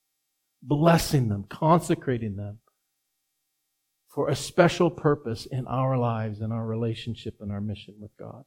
blessing 0.62 1.30
them, 1.30 1.46
consecrating 1.48 2.36
them 2.36 2.58
for 4.08 4.28
a 4.28 4.36
special 4.36 4.90
purpose 4.90 5.46
in 5.46 5.66
our 5.66 5.96
lives, 5.96 6.40
in 6.40 6.52
our 6.52 6.66
relationship, 6.66 7.36
and 7.40 7.52
our 7.52 7.60
mission 7.60 7.94
with 8.00 8.10
God. 8.18 8.44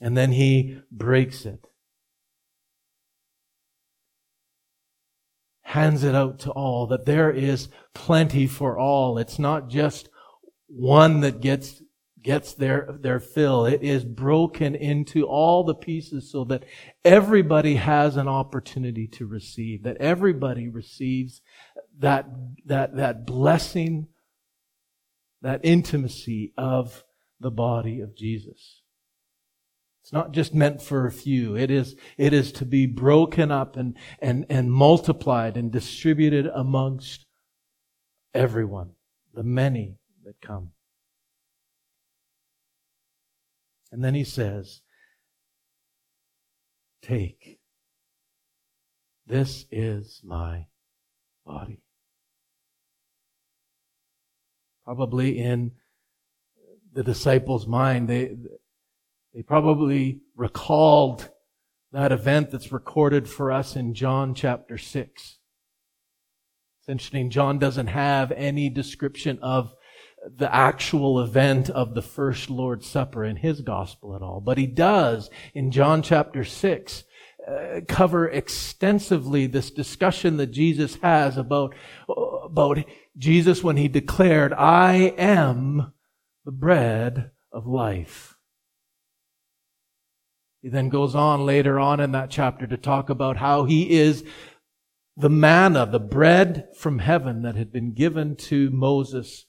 And 0.00 0.16
then 0.16 0.32
he 0.32 0.80
breaks 0.90 1.44
it 1.44 1.66
hands 5.70 6.02
it 6.02 6.16
out 6.16 6.40
to 6.40 6.50
all, 6.50 6.88
that 6.88 7.06
there 7.06 7.30
is 7.30 7.68
plenty 7.94 8.44
for 8.44 8.76
all. 8.76 9.18
It's 9.18 9.38
not 9.38 9.68
just 9.68 10.08
one 10.66 11.20
that 11.20 11.40
gets 11.40 11.80
gets 12.22 12.54
their, 12.54 12.96
their 13.00 13.20
fill. 13.20 13.64
It 13.66 13.82
is 13.82 14.04
broken 14.04 14.74
into 14.74 15.24
all 15.26 15.64
the 15.64 15.74
pieces 15.74 16.30
so 16.30 16.44
that 16.44 16.64
everybody 17.04 17.76
has 17.76 18.16
an 18.16 18.28
opportunity 18.28 19.06
to 19.08 19.26
receive, 19.26 19.82
that 19.84 19.96
everybody 19.98 20.68
receives 20.68 21.40
that, 21.98 22.26
that, 22.66 22.96
that 22.96 23.26
blessing, 23.26 24.08
that 25.42 25.60
intimacy 25.62 26.52
of 26.56 27.04
the 27.40 27.50
body 27.50 28.00
of 28.00 28.16
Jesus. 28.16 28.82
It's 30.02 30.12
not 30.12 30.32
just 30.32 30.54
meant 30.54 30.82
for 30.82 31.06
a 31.06 31.12
few. 31.12 31.56
It 31.56 31.70
is, 31.70 31.94
it 32.16 32.32
is 32.32 32.52
to 32.52 32.64
be 32.64 32.86
broken 32.86 33.50
up 33.50 33.76
and, 33.76 33.96
and, 34.18 34.46
and 34.48 34.72
multiplied 34.72 35.56
and 35.56 35.70
distributed 35.70 36.46
amongst 36.46 37.26
everyone, 38.34 38.90
the 39.34 39.42
many 39.42 39.96
that 40.24 40.40
come. 40.40 40.72
And 43.92 44.04
then 44.04 44.14
he 44.14 44.24
says, 44.24 44.82
Take. 47.02 47.58
This 49.26 49.66
is 49.70 50.20
my 50.24 50.66
body. 51.46 51.82
Probably 54.84 55.38
in 55.38 55.72
the 56.92 57.04
disciples' 57.04 57.66
mind, 57.66 58.08
they, 58.08 58.36
they 59.32 59.42
probably 59.42 60.20
recalled 60.34 61.30
that 61.92 62.12
event 62.12 62.50
that's 62.50 62.72
recorded 62.72 63.28
for 63.28 63.52
us 63.52 63.76
in 63.76 63.94
John 63.94 64.34
chapter 64.34 64.78
6. 64.78 65.38
It's 66.80 66.88
interesting, 66.88 67.30
John 67.30 67.58
doesn't 67.58 67.88
have 67.88 68.32
any 68.32 68.68
description 68.68 69.38
of 69.42 69.74
the 70.28 70.54
actual 70.54 71.20
event 71.20 71.70
of 71.70 71.94
the 71.94 72.02
first 72.02 72.50
Lord's 72.50 72.86
Supper 72.86 73.24
in 73.24 73.36
his 73.36 73.60
gospel 73.60 74.14
at 74.14 74.22
all, 74.22 74.40
but 74.40 74.58
he 74.58 74.66
does 74.66 75.30
in 75.54 75.70
John 75.70 76.02
chapter 76.02 76.44
6 76.44 77.04
uh, 77.48 77.80
cover 77.88 78.28
extensively 78.28 79.46
this 79.46 79.70
discussion 79.70 80.36
that 80.36 80.48
Jesus 80.48 80.96
has 80.96 81.38
about, 81.38 81.74
about 82.44 82.84
Jesus 83.16 83.64
when 83.64 83.76
he 83.76 83.88
declared, 83.88 84.52
I 84.52 85.14
am 85.16 85.92
the 86.44 86.52
bread 86.52 87.30
of 87.50 87.66
life. 87.66 88.36
He 90.60 90.68
then 90.68 90.90
goes 90.90 91.14
on 91.14 91.46
later 91.46 91.80
on 91.80 92.00
in 92.00 92.12
that 92.12 92.30
chapter 92.30 92.66
to 92.66 92.76
talk 92.76 93.08
about 93.08 93.38
how 93.38 93.64
he 93.64 93.98
is 93.98 94.22
the 95.16 95.30
manna, 95.30 95.86
the 95.86 95.98
bread 95.98 96.68
from 96.76 96.98
heaven 96.98 97.42
that 97.42 97.56
had 97.56 97.72
been 97.72 97.94
given 97.94 98.36
to 98.36 98.70
Moses 98.70 99.46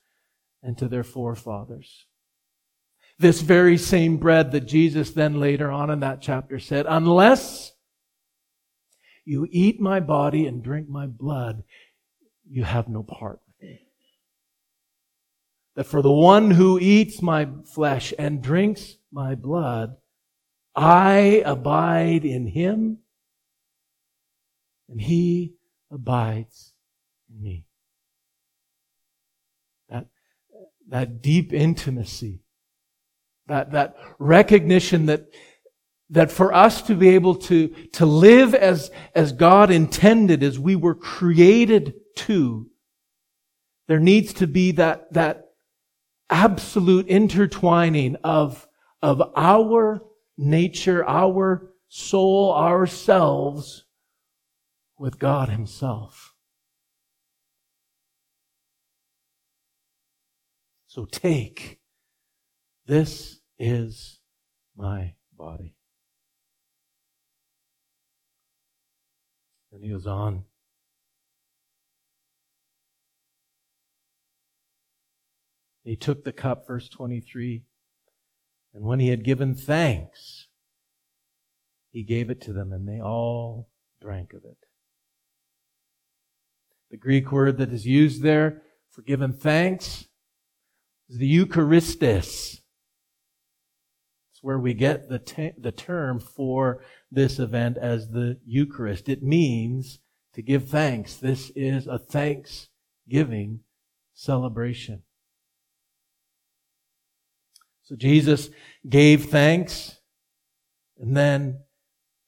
and 0.63 0.77
to 0.77 0.88
their 0.88 1.03
forefathers. 1.03 2.06
This 3.20 3.41
very 3.41 3.77
same 3.77 4.18
bread 4.18 4.51
that 4.51 4.62
Jesus 4.62 5.12
then 5.12 5.39
later 5.39 5.72
on 5.72 5.89
in 5.89 6.00
that 6.00 6.22
chapter 6.22 6.60
said, 6.60 6.86
unless 6.88 7.74
you 9.25 9.48
eat 9.51 9.80
my 9.80 10.00
body 10.00 10.48
and 10.48 10.63
drink 10.63 10.89
my 10.89 11.06
blood, 11.06 11.63
you 12.50 12.63
have 12.63 12.89
no 12.89 13.03
part 13.03 13.39
with 13.46 13.70
me. 13.70 13.82
That 15.75 15.86
for 15.86 16.01
the 16.01 16.12
one 16.12 16.51
who 16.51 16.80
eats 16.80 17.22
my 17.22 17.48
flesh 17.74 18.13
and 18.18 18.41
drinks 18.41 18.98
my 19.12 19.36
blood, 19.36 19.96
I 20.75 21.44
abide 21.46 22.25
in 22.25 22.48
him 22.48 23.00
and 24.89 25.00
he 25.00 25.56
abides 25.91 26.74
in 27.30 27.41
me. 27.41 27.65
That, 29.89 30.08
that 30.91 31.21
deep 31.21 31.53
intimacy, 31.53 32.43
that, 33.48 33.71
that 33.71 33.95
recognition 34.19 35.07
that, 35.07 35.25
that 36.10 36.29
for 36.29 36.53
us 36.53 36.81
to 36.83 36.95
be 36.95 37.10
able 37.10 37.36
to, 37.36 37.69
to 37.93 38.05
live 38.05 38.53
as, 38.53 38.91
as 39.15 39.31
God 39.31 39.71
intended, 39.71 40.43
as 40.43 40.60
we 40.60 40.75
were 40.75 40.93
created 40.93 41.93
to, 42.17 42.69
there 43.88 44.00
needs 44.00 44.33
to 44.33 44.48
be 44.48 44.74
that, 44.74 45.12
that 45.13 45.51
absolute 46.29 47.07
intertwining 47.07 48.17
of, 48.24 48.67
of 49.01 49.21
our 49.36 50.01
nature, 50.38 51.07
our 51.07 51.71
soul, 51.88 52.53
ourselves 52.53 53.86
with 54.98 55.17
God 55.19 55.48
Himself. 55.48 56.31
So 60.91 61.05
take. 61.05 61.79
This 62.86 63.39
is 63.57 64.19
my 64.75 65.13
body. 65.38 65.74
And 69.71 69.81
he 69.81 69.89
goes 69.89 70.05
on. 70.05 70.43
He 75.86 75.95
took 75.95 76.25
the 76.25 76.33
cup, 76.33 76.67
verse 76.67 76.89
23, 76.89 77.63
and 78.74 78.83
when 78.83 79.00
he 79.00 79.07
had 79.07 79.24
given 79.24 79.55
thanks, 79.55 80.48
he 81.93 82.03
gave 82.03 82.29
it 82.29 82.41
to 82.41 82.51
them, 82.51 82.74
and 82.74 82.86
they 82.86 83.00
all 83.00 83.69
drank 84.01 84.33
of 84.33 84.43
it. 84.43 84.57
The 86.89 86.98
Greek 86.98 87.31
word 87.31 87.60
that 87.60 87.71
is 87.71 87.88
used 87.88 88.24
there 88.24 88.63
for 88.89 89.03
giving 89.03 89.31
thanks 89.31 90.10
is 91.12 91.18
the 91.18 91.27
Eucharistus. 91.27 92.62
It's 94.32 94.41
where 94.41 94.60
we 94.60 94.74
get 94.74 95.10
the, 95.10 95.20
te- 95.20 95.51
the 95.58 95.72
term 95.72 96.20
for 96.20 96.84
this 97.12 97.38
event 97.38 97.77
as 97.77 98.10
the 98.10 98.39
Eucharist. 98.46 99.10
It 99.10 99.22
means 99.22 100.00
to 100.34 100.41
give 100.41 100.70
thanks. 100.70 101.15
This 101.15 101.51
is 101.56 101.86
a 101.86 102.00
thanksgiving 102.00 103.60
celebration. 104.13 105.03
So 107.84 107.96
Jesus 107.98 108.50
gave 108.88 109.26
thanks 109.26 109.97
and 110.97 111.17
then 111.17 111.60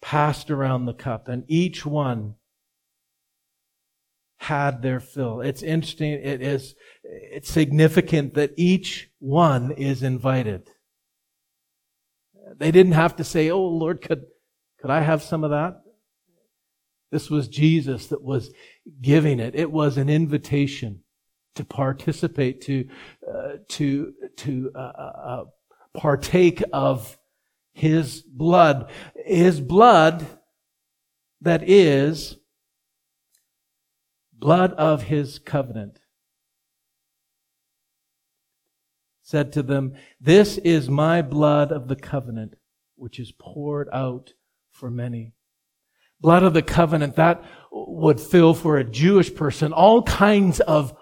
passed 0.01 0.51
around 0.51 0.85
the 0.85 0.93
cup, 0.93 1.29
and 1.29 1.45
each 1.47 1.85
one 1.85 2.35
had 4.43 4.81
their 4.81 4.99
fill. 4.99 5.39
It's 5.39 5.63
interesting. 5.63 6.11
It 6.11 6.41
is, 6.41 6.75
it's 7.03 7.49
significant 7.49 8.33
that 8.33 8.51
each 8.57 9.09
one 9.19 9.71
is 9.71 10.03
invited. 10.03 10.67
They 12.57 12.69
didn't 12.69 12.91
have 12.91 13.15
to 13.15 13.23
say, 13.23 13.49
Oh 13.49 13.63
Lord, 13.63 14.01
could, 14.01 14.25
could 14.81 14.91
I 14.91 14.99
have 14.99 15.23
some 15.23 15.45
of 15.45 15.51
that? 15.51 15.81
This 17.09 17.29
was 17.29 17.47
Jesus 17.47 18.07
that 18.07 18.21
was 18.21 18.51
giving 19.01 19.39
it. 19.39 19.55
It 19.55 19.71
was 19.71 19.97
an 19.97 20.09
invitation 20.09 21.03
to 21.55 21.63
participate, 21.63 22.59
to, 22.63 22.89
uh, 23.25 23.51
to, 23.69 24.13
to, 24.37 24.71
uh, 24.75 24.79
uh, 24.79 25.13
uh 25.25 25.43
partake 25.95 26.61
of 26.73 27.17
His 27.71 28.23
blood. 28.23 28.91
His 29.15 29.61
blood 29.61 30.25
that 31.39 31.63
is 31.69 32.37
blood 34.43 34.73
of 34.73 35.03
his 35.03 35.39
covenant, 35.39 36.01
said 39.21 39.53
to 39.53 39.63
them, 39.63 39.93
This 40.19 40.57
is 40.57 40.89
my 40.89 41.21
blood 41.21 41.71
of 41.71 41.87
the 41.87 41.95
covenant, 41.95 42.55
which 42.97 43.21
is 43.21 43.31
poured 43.31 43.87
out 43.93 44.33
for 44.69 44.91
many. 44.91 45.31
Blood 46.19 46.43
of 46.43 46.53
the 46.53 46.61
covenant, 46.61 47.15
that 47.15 47.41
would 47.71 48.19
fill 48.19 48.53
for 48.53 48.75
a 48.75 48.83
Jewish 48.83 49.33
person 49.33 49.71
all 49.71 50.03
kinds 50.03 50.59
of 50.59 50.93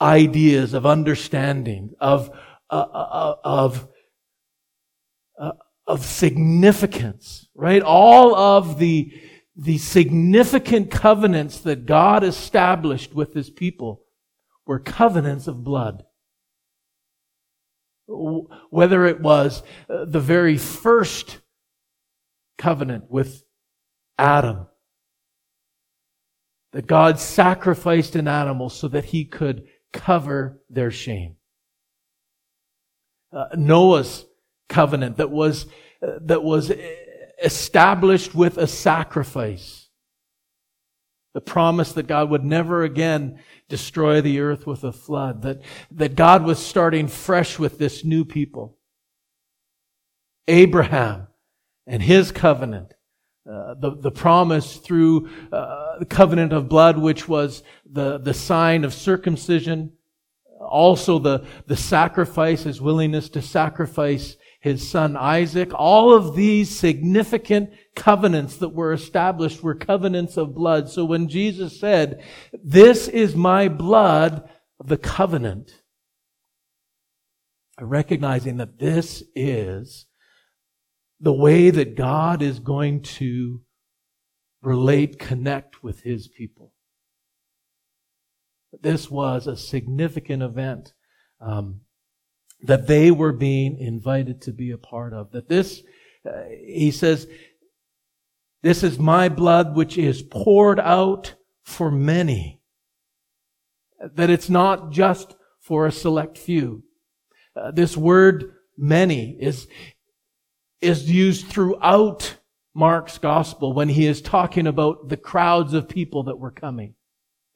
ideas 0.00 0.72
of 0.72 0.86
understanding, 0.86 1.94
of, 1.98 2.30
uh, 2.70 2.86
uh, 2.92 3.36
of, 3.42 3.88
uh, 5.36 5.52
of 5.84 6.04
significance, 6.04 7.48
right? 7.56 7.82
All 7.82 8.36
of 8.36 8.78
the, 8.78 9.12
the 9.60 9.76
significant 9.76 10.90
covenants 10.90 11.60
that 11.60 11.84
God 11.84 12.24
established 12.24 13.14
with 13.14 13.34
his 13.34 13.50
people 13.50 14.04
were 14.66 14.78
covenants 14.78 15.46
of 15.46 15.62
blood. 15.62 16.02
Whether 18.08 19.04
it 19.04 19.20
was 19.20 19.62
uh, 19.90 20.06
the 20.06 20.18
very 20.18 20.56
first 20.56 21.40
covenant 22.56 23.10
with 23.10 23.44
Adam, 24.18 24.66
that 26.72 26.86
God 26.86 27.18
sacrificed 27.20 28.16
an 28.16 28.28
animal 28.28 28.70
so 28.70 28.88
that 28.88 29.04
he 29.04 29.26
could 29.26 29.66
cover 29.92 30.62
their 30.70 30.90
shame. 30.90 31.36
Uh, 33.30 33.48
Noah's 33.56 34.24
covenant 34.70 35.18
that 35.18 35.30
was, 35.30 35.66
uh, 36.02 36.18
that 36.22 36.42
was 36.42 36.72
established 37.42 38.34
with 38.34 38.58
a 38.58 38.66
sacrifice. 38.66 39.88
The 41.32 41.40
promise 41.40 41.92
that 41.92 42.08
God 42.08 42.28
would 42.30 42.44
never 42.44 42.82
again 42.82 43.38
destroy 43.68 44.20
the 44.20 44.40
earth 44.40 44.66
with 44.66 44.82
a 44.82 44.92
flood, 44.92 45.42
that, 45.42 45.62
that 45.92 46.16
God 46.16 46.44
was 46.44 46.58
starting 46.58 47.06
fresh 47.06 47.58
with 47.58 47.78
this 47.78 48.04
new 48.04 48.24
people. 48.24 48.76
Abraham 50.48 51.28
and 51.86 52.02
his 52.02 52.32
covenant, 52.32 52.94
uh, 53.48 53.74
the, 53.74 53.96
the 53.96 54.10
promise 54.10 54.76
through 54.76 55.30
uh, 55.52 55.98
the 56.00 56.04
covenant 56.04 56.52
of 56.52 56.68
blood, 56.68 56.98
which 56.98 57.28
was 57.28 57.62
the, 57.90 58.18
the 58.18 58.34
sign 58.34 58.84
of 58.84 58.92
circumcision, 58.92 59.92
also 60.60 61.18
the, 61.18 61.46
the 61.66 61.76
sacrifice, 61.76 62.64
his 62.64 62.80
willingness 62.80 63.28
to 63.30 63.40
sacrifice 63.40 64.36
his 64.60 64.88
son 64.88 65.16
Isaac. 65.16 65.72
All 65.74 66.14
of 66.14 66.36
these 66.36 66.70
significant 66.70 67.70
covenants 67.96 68.56
that 68.58 68.68
were 68.68 68.92
established 68.92 69.62
were 69.62 69.74
covenants 69.74 70.36
of 70.36 70.54
blood. 70.54 70.88
So 70.90 71.04
when 71.04 71.28
Jesus 71.28 71.80
said, 71.80 72.22
this 72.62 73.08
is 73.08 73.34
my 73.34 73.68
blood 73.68 74.48
the 74.82 74.96
covenant, 74.96 75.82
recognizing 77.80 78.58
that 78.58 78.78
this 78.78 79.22
is 79.34 80.06
the 81.20 81.32
way 81.32 81.70
that 81.70 81.96
God 81.96 82.42
is 82.42 82.58
going 82.58 83.02
to 83.02 83.60
relate, 84.62 85.18
connect 85.18 85.82
with 85.82 86.02
his 86.02 86.28
people. 86.28 86.72
This 88.80 89.10
was 89.10 89.46
a 89.46 89.56
significant 89.56 90.42
event. 90.42 90.92
Um, 91.40 91.80
that 92.62 92.86
they 92.86 93.10
were 93.10 93.32
being 93.32 93.78
invited 93.78 94.42
to 94.42 94.52
be 94.52 94.70
a 94.70 94.78
part 94.78 95.12
of. 95.12 95.32
That 95.32 95.48
this, 95.48 95.82
uh, 96.26 96.44
he 96.64 96.90
says, 96.90 97.26
this 98.62 98.82
is 98.82 98.98
my 98.98 99.28
blood 99.28 99.74
which 99.74 99.96
is 99.96 100.22
poured 100.22 100.78
out 100.78 101.34
for 101.62 101.90
many. 101.90 102.60
That 104.14 104.30
it's 104.30 104.50
not 104.50 104.90
just 104.90 105.36
for 105.60 105.86
a 105.86 105.92
select 105.92 106.36
few. 106.36 106.84
Uh, 107.56 107.70
this 107.70 107.96
word 107.96 108.54
many 108.76 109.36
is, 109.40 109.66
is 110.80 111.10
used 111.10 111.46
throughout 111.46 112.36
Mark's 112.74 113.18
gospel 113.18 113.72
when 113.72 113.88
he 113.88 114.06
is 114.06 114.22
talking 114.22 114.66
about 114.66 115.08
the 115.08 115.16
crowds 115.16 115.74
of 115.74 115.88
people 115.88 116.24
that 116.24 116.38
were 116.38 116.50
coming. 116.50 116.94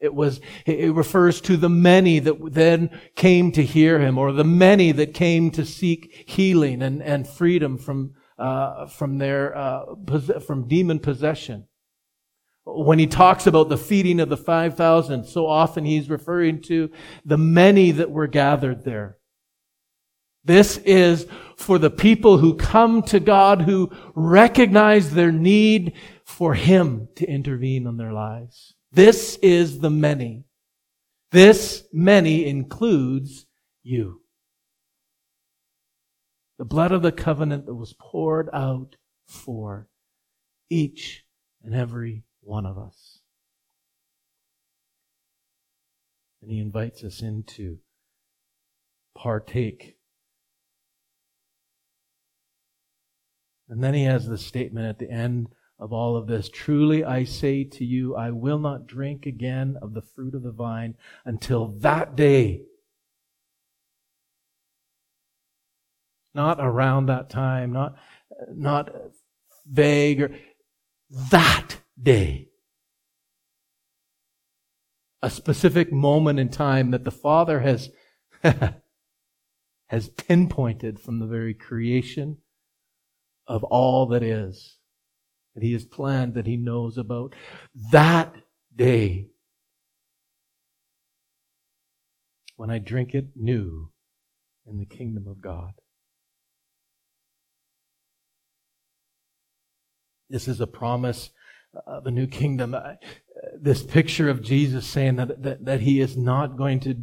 It 0.05 0.15
was, 0.15 0.41
it 0.67 0.95
refers 0.95 1.41
to 1.43 1.57
the 1.57 1.71
many 1.71 2.19
that 2.19 2.53
then 2.53 2.91
came 3.17 3.53
to 3.53 3.63
hear 3.63 3.99
him 3.99 4.19
or 4.19 4.33
the 4.33 4.45
many 4.45 4.93
that 4.93 5.15
came 5.15 5.51
to 5.53 5.65
seek 5.65 6.25
healing 6.29 6.83
and, 6.83 7.03
and 7.03 7.27
freedom 7.27 7.79
from, 7.79 8.13
uh, 8.39 8.87
from 8.87 9.19
their, 9.19 9.57
uh, 9.57 9.85
from 10.47 10.69
demon 10.69 10.99
possession. 10.99 11.67
When 12.67 12.99
he 12.99 13.07
talks 13.07 13.47
about 13.47 13.69
the 13.71 13.79
feeding 13.79 14.21
of 14.21 14.29
the 14.29 14.37
5,000, 14.37 15.25
so 15.25 15.47
often 15.47 15.85
he's 15.85 16.11
referring 16.11 16.63
to 16.63 16.91
the 17.25 17.39
many 17.39 17.91
that 17.91 18.11
were 18.11 18.27
gathered 18.27 18.85
there. 18.85 19.19
This 20.45 20.77
is 20.79 21.27
for 21.57 21.79
the 21.79 21.91
people 21.91 22.39
who 22.39 22.55
come 22.55 23.03
to 23.05 23.19
God, 23.19 23.63
who 23.63 23.91
recognize 24.15 25.13
their 25.13 25.33
need 25.33 25.95
for 26.25 26.55
Him 26.55 27.09
to 27.17 27.27
intervene 27.27 27.87
in 27.87 27.97
their 27.97 28.13
lives. 28.13 28.75
This 28.95 29.37
is 29.43 29.81
the 29.81 29.91
many. 29.91 30.45
This 31.33 31.83
many 31.93 32.47
includes 32.47 33.45
you. 33.83 34.23
The 36.59 36.65
blood 36.65 36.93
of 36.93 37.03
the 37.03 37.11
covenant 37.11 37.67
that 37.67 37.75
was 37.75 37.97
poured 38.01 38.49
out 38.53 38.95
for 39.27 39.89
each 40.71 41.25
and 41.65 41.75
every 41.75 42.23
one 42.41 42.67
of 42.67 42.79
us. 42.79 43.19
And 46.41 46.53
he 46.53 46.61
invites 46.61 47.03
us 47.03 47.21
into 47.21 47.79
partake. 49.17 49.97
And 53.69 53.83
then 53.83 53.95
he 53.95 54.05
has 54.05 54.29
the 54.29 54.39
statement 54.39 54.87
at 54.87 55.01
the 55.01 55.11
end 55.11 55.49
of 55.79 55.93
all 55.93 56.17
of 56.17 56.27
this. 56.27 56.49
Truly 56.49 57.05
I 57.05 57.25
say 57.25 57.65
to 57.65 57.85
you, 57.85 58.15
I 58.15 58.31
will 58.31 58.59
not 58.59 58.87
drink 58.87 59.27
again 59.27 59.77
of 59.83 59.95
the 59.95 60.03
fruit 60.03 60.35
of 60.35 60.43
the 60.43 60.53
vine 60.53 60.95
until 61.25 61.69
that 61.79 62.17
day. 62.17 62.63
Not 66.35 66.59
around 66.61 67.07
that 67.07 67.31
time, 67.31 67.73
not, 67.73 67.97
not 68.53 68.91
vague 69.67 70.23
or 70.23 70.31
that 71.31 71.79
day. 72.01 72.49
A 75.23 75.31
specific 75.31 75.93
moment 75.93 76.39
in 76.39 76.51
time 76.51 76.91
that 76.91 77.05
the 77.05 77.11
Father 77.11 77.61
has, 77.61 77.91
has 79.89 80.09
pinpointed 80.11 81.01
from 81.01 81.19
the 81.19 81.27
very 81.27 81.55
creation 81.55 82.39
of 83.47 83.65
all 83.65 84.07
that 84.09 84.23
is 84.23 84.79
that 85.55 85.63
he 85.63 85.73
has 85.73 85.85
planned, 85.85 86.35
that 86.35 86.47
he 86.47 86.57
knows 86.57 86.99
about. 86.99 87.35
That 87.93 88.35
day, 88.75 89.29
when 92.57 92.71
I 92.71 92.79
drink 92.79 93.15
it 93.15 93.27
new 93.37 93.91
in 94.67 94.79
the 94.79 94.87
kingdom 94.87 95.27
of 95.27 95.41
God. 95.41 95.73
This 100.31 100.49
is 100.49 100.61
a 100.61 100.67
promise 100.67 101.31
of 101.87 102.07
a 102.07 102.11
new 102.11 102.27
kingdom. 102.27 102.75
This 103.61 103.83
picture 103.83 104.29
of 104.29 104.43
Jesus 104.43 104.87
saying 104.87 105.17
that, 105.17 105.43
that, 105.43 105.65
that 105.65 105.81
he 105.81 106.01
is 106.01 106.17
not 106.17 106.57
going 106.57 106.81
to 106.81 106.97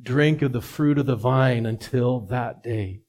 drink 0.00 0.42
of 0.42 0.52
the 0.52 0.60
fruit 0.60 0.98
of 0.98 1.06
the 1.06 1.16
vine 1.16 1.66
until 1.66 2.20
that 2.26 2.62
day. 2.62 3.00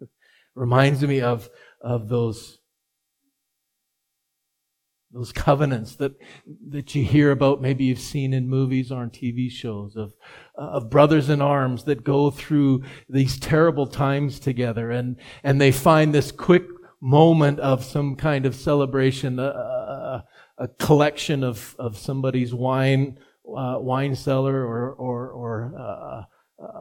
Reminds 0.54 1.02
me 1.02 1.20
of, 1.20 1.48
of 1.80 2.08
those 2.08 2.58
those 5.12 5.32
covenants 5.32 5.96
that, 5.96 6.12
that 6.68 6.94
you 6.94 7.04
hear 7.04 7.30
about, 7.30 7.60
maybe 7.60 7.84
you've 7.84 7.98
seen 7.98 8.32
in 8.32 8.48
movies 8.48 8.90
or 8.90 9.02
on 9.02 9.10
TV 9.10 9.50
shows 9.50 9.96
of, 9.96 10.14
uh, 10.58 10.62
of 10.62 10.90
brothers 10.90 11.28
in 11.28 11.40
arms 11.40 11.84
that 11.84 12.04
go 12.04 12.30
through 12.30 12.82
these 13.08 13.38
terrible 13.38 13.86
times 13.86 14.40
together 14.40 14.90
and, 14.90 15.16
and 15.44 15.60
they 15.60 15.72
find 15.72 16.14
this 16.14 16.32
quick 16.32 16.64
moment 17.00 17.58
of 17.60 17.84
some 17.84 18.14
kind 18.14 18.46
of 18.46 18.54
celebration, 18.54 19.38
a, 19.38 19.42
a, 19.42 20.24
a 20.58 20.68
collection 20.68 21.42
of, 21.42 21.74
of 21.78 21.98
somebody's 21.98 22.54
wine, 22.54 23.18
uh, 23.56 23.76
wine 23.78 24.14
cellar 24.14 24.54
or, 24.54 24.92
or, 24.92 25.28
or 25.30 25.74
uh, 25.78 26.22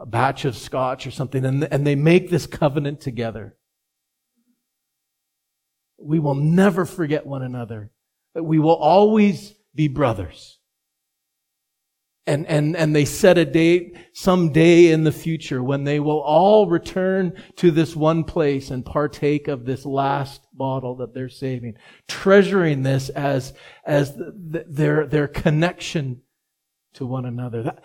a 0.01 0.05
batch 0.05 0.45
of 0.45 0.55
scotch 0.55 1.07
or 1.07 1.11
something, 1.11 1.43
and, 1.43 1.63
and 1.71 1.87
they 1.87 1.95
make 1.95 2.29
this 2.29 2.45
covenant 2.45 3.01
together. 3.01 3.57
We 5.97 6.19
will 6.19 6.35
never 6.35 6.85
forget 6.85 7.25
one 7.25 7.41
another 7.41 7.91
that 8.35 8.43
we 8.43 8.59
will 8.59 8.75
always 8.75 9.53
be 9.75 9.87
brothers. 9.87 10.57
And, 12.27 12.45
and, 12.45 12.77
and 12.77 12.95
they 12.95 13.05
set 13.05 13.39
a 13.39 13.45
date, 13.45 13.97
some 14.13 14.51
day 14.51 14.91
in 14.91 15.03
the 15.03 15.11
future 15.11 15.63
when 15.63 15.83
they 15.83 15.99
will 15.99 16.21
all 16.21 16.69
return 16.69 17.33
to 17.57 17.71
this 17.71 17.95
one 17.95 18.23
place 18.23 18.69
and 18.69 18.85
partake 18.85 19.47
of 19.47 19.65
this 19.65 19.85
last 19.85 20.41
bottle 20.53 20.97
that 20.97 21.15
they're 21.15 21.29
saving, 21.29 21.75
treasuring 22.07 22.83
this 22.83 23.09
as, 23.09 23.53
as 23.85 24.15
the, 24.15 24.33
the, 24.49 24.65
their, 24.69 25.07
their 25.07 25.27
connection 25.27 26.21
to 26.93 27.07
one 27.07 27.25
another. 27.25 27.63
That, 27.63 27.83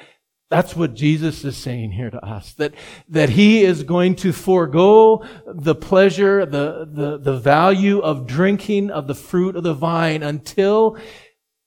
that's 0.49 0.77
what 0.77 0.95
Jesus 0.95 1.45
is 1.45 1.57
saying 1.57 1.93
here 1.93 2.11
to 2.11 2.25
us. 2.25 2.53
That, 2.55 2.75
that 3.09 3.31
He 3.31 3.65
is 3.65 3.83
going 3.83 4.15
to 4.17 4.33
forego 4.33 5.25
the 5.47 5.75
pleasure, 5.75 6.47
the, 6.47 6.89
the, 6.91 7.19
the 7.19 7.37
value 7.37 7.99
of 7.99 8.27
drinking 8.27 8.91
of 8.91 9.09
the 9.09 9.15
fruit 9.15 9.57
of 9.57 9.65
the 9.65 9.75
vine 9.75 10.23
until 10.23 10.99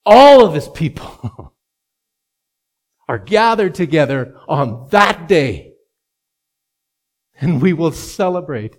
all 0.06 0.46
of 0.46 0.54
His 0.54 0.70
people 0.70 1.54
are 3.10 3.20
gathered 3.20 3.76
together 3.76 4.38
on 4.48 4.88
that 4.92 5.28
day. 5.28 5.74
And 7.42 7.62
we 7.62 7.74
will 7.74 7.92
celebrate 7.92 8.78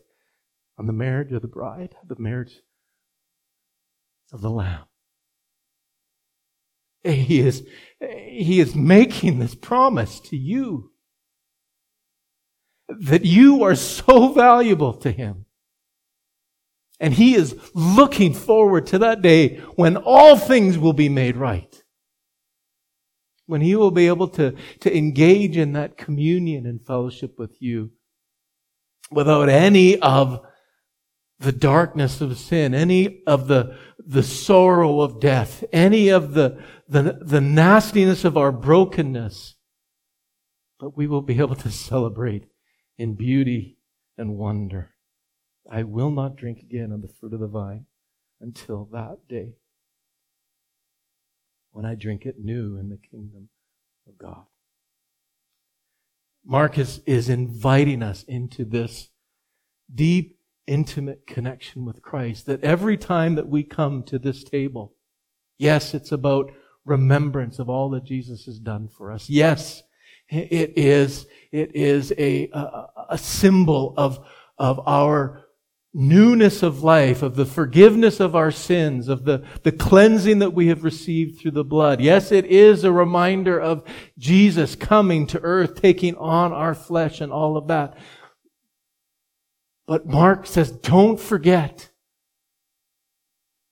on 0.79 0.87
the 0.87 0.93
marriage 0.95 1.33
of 1.33 1.43
the 1.43 1.49
bride, 1.49 1.95
the 2.07 2.19
marriage 2.19 2.63
of 4.33 4.41
the 4.41 4.51
Lamb. 4.51 4.85
He 7.03 7.41
is, 7.41 7.67
he 8.01 8.61
is 8.61 8.75
making 8.75 9.39
this 9.39 9.55
promise 9.55 10.21
to 10.21 10.37
you 10.37 10.93
that 12.89 13.25
you 13.25 13.63
are 13.65 13.75
so 13.75 14.33
valuable 14.33 14.93
to 14.95 15.11
him. 15.11 15.47
And 16.99 17.15
he 17.15 17.35
is 17.35 17.57
looking 17.75 18.35
forward 18.35 18.87
to 18.89 18.99
that 18.99 19.23
day 19.23 19.57
when 19.77 19.97
all 19.97 20.37
things 20.37 20.77
will 20.77 20.93
be 20.93 21.09
made 21.09 21.37
right. 21.37 21.83
When 23.47 23.63
he 23.63 23.75
will 23.75 23.91
be 23.91 24.07
able 24.07 24.29
to, 24.29 24.55
to 24.81 24.97
engage 24.97 25.57
in 25.57 25.73
that 25.73 25.97
communion 25.97 26.67
and 26.67 26.85
fellowship 26.85 27.39
with 27.39 27.57
you 27.61 27.93
without 29.11 29.49
any 29.49 29.99
of 30.01 30.41
the 31.41 31.53
darkness 31.53 32.21
of 32.21 32.39
sin, 32.39 32.75
any 32.75 33.23
of 33.27 33.49
the, 33.49 33.77
the 33.99 34.23
sorrow 34.23 35.01
of 35.01 35.21
death, 35.21 35.65
any 35.73 36.11
of 36.11 36.35
the, 36.35 36.63
the, 36.87 37.19
the 37.23 37.41
nastiness 37.41 38.25
of 38.25 38.37
our 38.37 38.53
brokenness, 38.53 39.57
but 40.79 40.97
we 40.97 41.07
will 41.07 41.23
be 41.23 41.39
able 41.39 41.57
to 41.57 41.71
celebrate 41.71 42.47
in 42.99 43.15
beauty 43.15 43.79
and 44.19 44.37
wonder. 44.37 44.91
I 45.71 45.83
will 45.83 46.11
not 46.11 46.37
drink 46.37 46.61
again 46.61 46.93
of 46.93 47.01
the 47.01 47.09
fruit 47.09 47.33
of 47.33 47.41
the 47.41 47.47
vine 47.47 47.87
until 48.41 48.89
that 48.93 49.27
day 49.27 49.55
when 51.73 51.87
I 51.87 51.95
drink 51.95 52.27
it 52.27 52.37
new 52.39 52.77
in 52.77 52.91
the 52.91 52.99
kingdom 52.99 53.49
of 54.07 54.19
God. 54.19 54.45
Mark 56.45 56.77
is, 56.79 57.01
is 57.07 57.29
inviting 57.29 58.03
us 58.03 58.25
into 58.25 58.65
this 58.65 59.09
deep, 59.95 60.40
intimate 60.71 61.27
connection 61.27 61.85
with 61.85 62.01
Christ. 62.01 62.47
That 62.47 62.65
every 62.65 62.97
time 62.97 63.35
that 63.35 63.49
we 63.49 63.65
come 63.65 64.05
to 64.05 64.19
this 64.19 64.45
table, 64.45 64.95
yes, 65.59 65.93
it's 65.93 66.13
about 66.13 66.53
remembrance 66.85 67.59
of 67.59 67.69
all 67.69 67.91
that 67.91 68.05
Jesus 68.05 68.47
has 68.47 68.59
done 68.59 68.89
for 68.89 69.13
us. 69.13 69.29
Yes, 69.29 69.83
it 70.29 70.75
is, 70.77 71.27
it 71.51 71.75
is 71.75 72.13
a, 72.17 72.49
a, 72.53 72.87
a 73.11 73.19
symbol 73.19 73.95
of, 73.97 74.25
of 74.57 74.81
our 74.87 75.45
newness 75.93 76.63
of 76.63 76.85
life, 76.85 77.21
of 77.23 77.35
the 77.35 77.45
forgiveness 77.45 78.21
of 78.21 78.37
our 78.37 78.53
sins, 78.53 79.09
of 79.09 79.25
the, 79.25 79.45
the 79.65 79.73
cleansing 79.73 80.39
that 80.39 80.55
we 80.55 80.69
have 80.69 80.85
received 80.85 81.41
through 81.41 81.51
the 81.51 81.65
blood. 81.65 82.01
Yes, 82.01 82.31
it 82.31 82.47
is 82.47 82.85
a 82.85 82.93
reminder 82.93 83.61
of 83.61 83.83
Jesus 84.17 84.77
coming 84.77 85.27
to 85.27 85.41
earth, 85.41 85.81
taking 85.83 86.15
on 86.15 86.53
our 86.53 86.75
flesh 86.75 87.21
and 87.21 87.33
all 87.33 87.57
of 87.57 87.67
that. 87.67 87.99
But 89.91 90.07
Mark 90.07 90.47
says, 90.47 90.71
don't 90.71 91.19
forget 91.19 91.91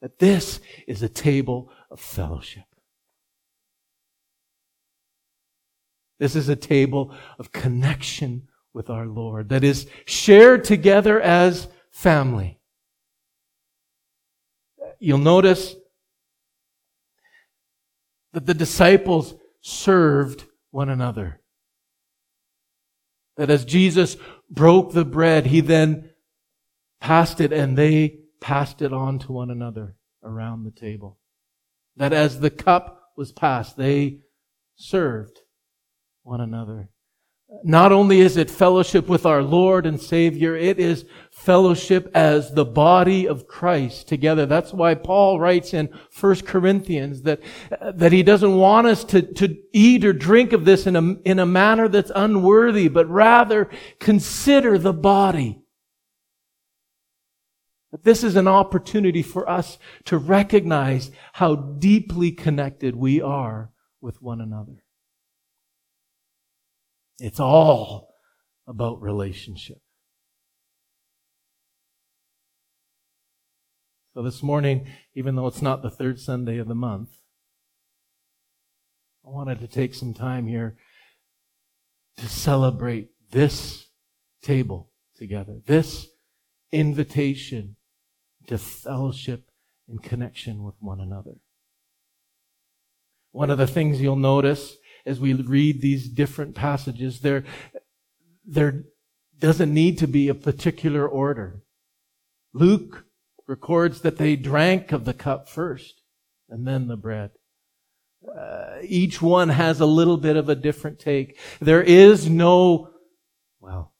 that 0.02 0.18
this 0.18 0.58
is 0.88 1.00
a 1.00 1.08
table 1.08 1.70
of 1.92 2.00
fellowship. 2.00 2.64
This 6.18 6.34
is 6.34 6.48
a 6.48 6.56
table 6.56 7.14
of 7.38 7.52
connection 7.52 8.48
with 8.74 8.90
our 8.90 9.06
Lord 9.06 9.50
that 9.50 9.62
is 9.62 9.86
shared 10.06 10.64
together 10.64 11.20
as 11.20 11.68
family. 11.92 12.58
You'll 14.98 15.18
notice 15.18 15.76
that 18.32 18.44
the 18.44 18.54
disciples 18.54 19.36
served 19.60 20.46
one 20.72 20.88
another. 20.88 21.40
That 23.36 23.50
as 23.50 23.64
Jesus 23.64 24.16
broke 24.50 24.92
the 24.92 25.04
bread, 25.04 25.46
he 25.46 25.60
then 25.60 26.10
passed 27.00 27.40
it 27.40 27.52
and 27.52 27.76
they 27.76 28.20
passed 28.40 28.82
it 28.82 28.92
on 28.92 29.18
to 29.20 29.32
one 29.32 29.50
another 29.50 29.96
around 30.22 30.64
the 30.64 30.70
table. 30.70 31.18
That 31.96 32.12
as 32.12 32.40
the 32.40 32.50
cup 32.50 33.12
was 33.16 33.32
passed, 33.32 33.76
they 33.76 34.20
served 34.76 35.40
one 36.22 36.40
another. 36.40 36.90
Not 37.64 37.92
only 37.92 38.20
is 38.20 38.36
it 38.36 38.50
fellowship 38.50 39.08
with 39.08 39.24
our 39.24 39.42
Lord 39.42 39.86
and 39.86 39.98
Savior, 39.98 40.54
it 40.54 40.78
is 40.78 41.06
fellowship 41.30 42.10
as 42.14 42.52
the 42.52 42.64
body 42.64 43.26
of 43.26 43.46
Christ 43.46 44.06
together. 44.06 44.44
That's 44.44 44.74
why 44.74 44.94
Paul 44.94 45.40
writes 45.40 45.72
in 45.72 45.88
1 46.20 46.40
Corinthians 46.40 47.22
that, 47.22 47.40
that 47.94 48.12
he 48.12 48.22
doesn't 48.22 48.56
want 48.56 48.86
us 48.86 49.02
to, 49.04 49.22
to 49.22 49.56
eat 49.72 50.04
or 50.04 50.12
drink 50.12 50.52
of 50.52 50.66
this 50.66 50.86
in 50.86 50.94
a, 50.94 51.14
in 51.22 51.38
a 51.38 51.46
manner 51.46 51.88
that's 51.88 52.12
unworthy, 52.14 52.88
but 52.88 53.08
rather 53.08 53.70
consider 53.98 54.76
the 54.76 54.92
body. 54.92 55.62
This 58.02 58.22
is 58.22 58.36
an 58.36 58.46
opportunity 58.46 59.22
for 59.22 59.48
us 59.48 59.78
to 60.04 60.18
recognize 60.18 61.10
how 61.32 61.54
deeply 61.54 62.30
connected 62.30 62.94
we 62.94 63.22
are 63.22 63.70
with 64.02 64.20
one 64.20 64.42
another. 64.42 64.84
It's 67.18 67.40
all 67.40 68.14
about 68.66 69.02
relationship. 69.02 69.78
So 74.14 74.22
this 74.22 74.42
morning, 74.42 74.88
even 75.14 75.36
though 75.36 75.46
it's 75.46 75.62
not 75.62 75.82
the 75.82 75.90
third 75.90 76.20
Sunday 76.20 76.58
of 76.58 76.68
the 76.68 76.74
month, 76.74 77.10
I 79.24 79.30
wanted 79.30 79.60
to 79.60 79.68
take 79.68 79.94
some 79.94 80.14
time 80.14 80.46
here 80.46 80.76
to 82.16 82.28
celebrate 82.28 83.10
this 83.30 83.86
table 84.42 84.90
together, 85.16 85.60
this 85.66 86.08
invitation 86.72 87.76
to 88.46 88.58
fellowship 88.58 89.50
and 89.88 90.02
connection 90.02 90.62
with 90.62 90.74
one 90.80 91.00
another. 91.00 91.34
One 93.32 93.50
of 93.50 93.58
the 93.58 93.66
things 93.66 94.00
you'll 94.00 94.16
notice 94.16 94.76
as 95.08 95.18
we 95.18 95.32
read 95.32 95.80
these 95.80 96.06
different 96.08 96.54
passages, 96.54 97.20
there, 97.20 97.44
there 98.44 98.84
doesn't 99.38 99.72
need 99.72 99.96
to 99.98 100.06
be 100.06 100.28
a 100.28 100.34
particular 100.34 101.08
order. 101.08 101.62
Luke 102.52 103.06
records 103.46 104.02
that 104.02 104.18
they 104.18 104.36
drank 104.36 104.92
of 104.92 105.06
the 105.06 105.14
cup 105.14 105.48
first 105.48 106.02
and 106.50 106.66
then 106.66 106.86
the 106.86 106.96
bread. 106.96 107.30
Uh, 108.38 108.78
each 108.82 109.22
one 109.22 109.48
has 109.48 109.80
a 109.80 109.86
little 109.86 110.18
bit 110.18 110.36
of 110.36 110.48
a 110.50 110.54
different 110.54 110.98
take. 110.98 111.38
There 111.60 111.82
is 111.82 112.28
no, 112.28 112.90
well, 113.60 113.94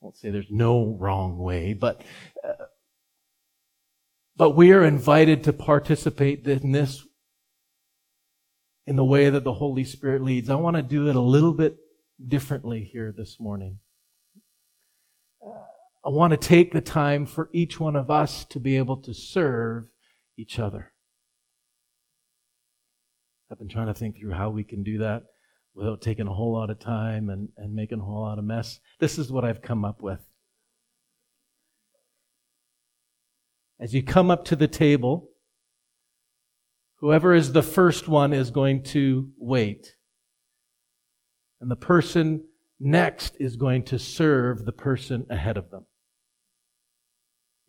I 0.00 0.04
won't 0.06 0.16
say 0.16 0.30
there's 0.30 0.50
no 0.50 0.96
wrong 0.98 1.36
way, 1.36 1.74
but, 1.74 2.00
uh, 2.42 2.64
but 4.36 4.50
we 4.50 4.72
are 4.72 4.84
invited 4.84 5.44
to 5.44 5.52
participate 5.52 6.46
in 6.46 6.72
this 6.72 7.04
in 8.86 8.96
the 8.96 9.04
way 9.04 9.30
that 9.30 9.44
the 9.44 9.54
Holy 9.54 9.84
Spirit 9.84 10.22
leads. 10.22 10.50
I 10.50 10.56
want 10.56 10.76
to 10.76 10.82
do 10.82 11.08
it 11.08 11.16
a 11.16 11.20
little 11.20 11.54
bit 11.54 11.76
differently 12.26 12.88
here 12.92 13.14
this 13.16 13.38
morning. 13.40 13.78
Uh, 15.44 15.50
I 16.04 16.10
want 16.10 16.32
to 16.32 16.36
take 16.36 16.72
the 16.72 16.80
time 16.80 17.26
for 17.26 17.48
each 17.52 17.80
one 17.80 17.96
of 17.96 18.10
us 18.10 18.44
to 18.46 18.60
be 18.60 18.76
able 18.76 18.98
to 18.98 19.14
serve 19.14 19.84
each 20.36 20.58
other. 20.58 20.92
I've 23.50 23.58
been 23.58 23.68
trying 23.68 23.86
to 23.86 23.94
think 23.94 24.18
through 24.18 24.32
how 24.32 24.50
we 24.50 24.64
can 24.64 24.82
do 24.82 24.98
that 24.98 25.24
without 25.74 26.00
taking 26.00 26.26
a 26.26 26.32
whole 26.32 26.52
lot 26.52 26.70
of 26.70 26.78
time 26.78 27.30
and, 27.30 27.48
and 27.56 27.74
making 27.74 28.00
a 28.00 28.04
whole 28.04 28.22
lot 28.22 28.38
of 28.38 28.44
mess. 28.44 28.80
This 29.00 29.18
is 29.18 29.30
what 29.30 29.44
I've 29.44 29.62
come 29.62 29.84
up 29.84 30.02
with. 30.02 30.20
As 33.80 33.92
you 33.94 34.02
come 34.02 34.30
up 34.30 34.44
to 34.46 34.56
the 34.56 34.68
table, 34.68 35.30
Whoever 37.04 37.34
is 37.34 37.52
the 37.52 37.62
first 37.62 38.08
one 38.08 38.32
is 38.32 38.50
going 38.50 38.82
to 38.84 39.28
wait. 39.36 39.94
And 41.60 41.70
the 41.70 41.76
person 41.76 42.46
next 42.80 43.36
is 43.38 43.56
going 43.56 43.82
to 43.84 43.98
serve 43.98 44.64
the 44.64 44.72
person 44.72 45.26
ahead 45.28 45.58
of 45.58 45.70
them. 45.70 45.84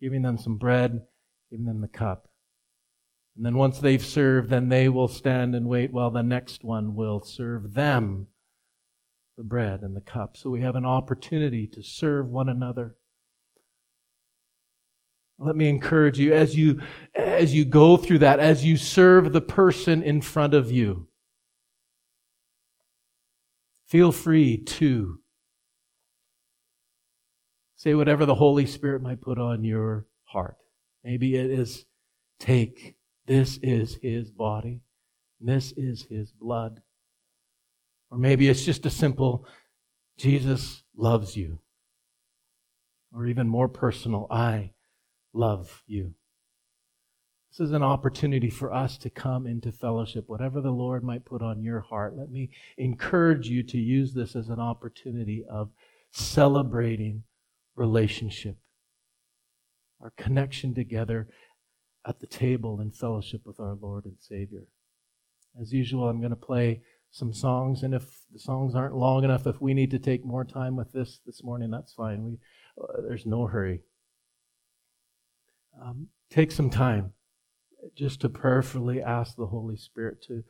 Giving 0.00 0.22
them 0.22 0.38
some 0.38 0.56
bread, 0.56 1.02
giving 1.50 1.66
them 1.66 1.82
the 1.82 1.86
cup. 1.86 2.30
And 3.36 3.44
then 3.44 3.58
once 3.58 3.78
they've 3.78 4.02
served, 4.02 4.48
then 4.48 4.70
they 4.70 4.88
will 4.88 5.06
stand 5.06 5.54
and 5.54 5.68
wait 5.68 5.92
while 5.92 6.10
the 6.10 6.22
next 6.22 6.64
one 6.64 6.94
will 6.94 7.20
serve 7.20 7.74
them 7.74 8.28
the 9.36 9.44
bread 9.44 9.82
and 9.82 9.94
the 9.94 10.00
cup. 10.00 10.38
So 10.38 10.48
we 10.48 10.62
have 10.62 10.76
an 10.76 10.86
opportunity 10.86 11.66
to 11.74 11.82
serve 11.82 12.26
one 12.26 12.48
another. 12.48 12.96
Let 15.38 15.54
me 15.54 15.68
encourage 15.68 16.18
you 16.18 16.32
as 16.32 16.56
you, 16.56 16.80
as 17.14 17.54
you 17.54 17.64
go 17.64 17.96
through 17.96 18.20
that, 18.20 18.40
as 18.40 18.64
you 18.64 18.76
serve 18.76 19.32
the 19.32 19.42
person 19.42 20.02
in 20.02 20.22
front 20.22 20.54
of 20.54 20.72
you. 20.72 21.08
Feel 23.86 24.12
free 24.12 24.56
to 24.56 25.20
say 27.76 27.94
whatever 27.94 28.24
the 28.24 28.34
Holy 28.34 28.66
Spirit 28.66 29.02
might 29.02 29.20
put 29.20 29.38
on 29.38 29.62
your 29.62 30.06
heart. 30.24 30.56
Maybe 31.04 31.36
it 31.36 31.50
is 31.50 31.84
take, 32.40 32.96
this 33.26 33.58
is 33.62 33.98
his 34.02 34.30
body, 34.30 34.80
this 35.40 35.72
is 35.76 36.06
his 36.08 36.32
blood. 36.32 36.80
Or 38.10 38.18
maybe 38.18 38.48
it's 38.48 38.64
just 38.64 38.86
a 38.86 38.90
simple, 38.90 39.46
Jesus 40.16 40.82
loves 40.96 41.36
you. 41.36 41.60
Or 43.14 43.26
even 43.26 43.48
more 43.48 43.68
personal, 43.68 44.26
I 44.30 44.72
love 45.36 45.82
you. 45.86 46.14
This 47.50 47.68
is 47.68 47.72
an 47.72 47.82
opportunity 47.82 48.50
for 48.50 48.72
us 48.72 48.98
to 48.98 49.08
come 49.08 49.46
into 49.46 49.72
fellowship, 49.72 50.24
whatever 50.28 50.60
the 50.60 50.72
Lord 50.72 51.02
might 51.02 51.24
put 51.24 51.40
on 51.40 51.62
your 51.62 51.80
heart. 51.80 52.16
Let 52.16 52.30
me 52.30 52.50
encourage 52.76 53.48
you 53.48 53.62
to 53.62 53.78
use 53.78 54.12
this 54.12 54.36
as 54.36 54.48
an 54.48 54.60
opportunity 54.60 55.44
of 55.48 55.70
celebrating 56.10 57.22
relationship, 57.74 58.56
our 60.02 60.12
connection 60.18 60.74
together 60.74 61.28
at 62.06 62.20
the 62.20 62.26
table 62.26 62.80
in 62.80 62.90
fellowship 62.90 63.42
with 63.44 63.58
our 63.58 63.74
Lord 63.74 64.04
and 64.04 64.16
Savior. 64.18 64.64
As 65.60 65.72
usual, 65.72 66.08
I'm 66.08 66.20
going 66.20 66.30
to 66.30 66.36
play 66.36 66.82
some 67.10 67.32
songs, 67.32 67.82
and 67.82 67.94
if 67.94 68.20
the 68.32 68.38
songs 68.38 68.74
aren't 68.74 68.94
long 68.94 69.24
enough, 69.24 69.46
if 69.46 69.62
we 69.62 69.72
need 69.72 69.90
to 69.92 69.98
take 69.98 70.24
more 70.24 70.44
time 70.44 70.76
with 70.76 70.92
this 70.92 71.20
this 71.24 71.42
morning, 71.42 71.70
that's 71.70 71.94
fine. 71.94 72.22
We, 72.22 72.38
uh, 72.78 73.00
there's 73.00 73.24
no 73.24 73.46
hurry 73.46 73.80
um, 75.82 76.08
take 76.30 76.50
some 76.50 76.70
time 76.70 77.12
just 77.94 78.20
to 78.20 78.28
prayerfully 78.28 79.02
ask 79.02 79.36
the 79.36 79.46
Holy 79.46 79.76
Spirit 79.76 80.22
to, 80.22 80.42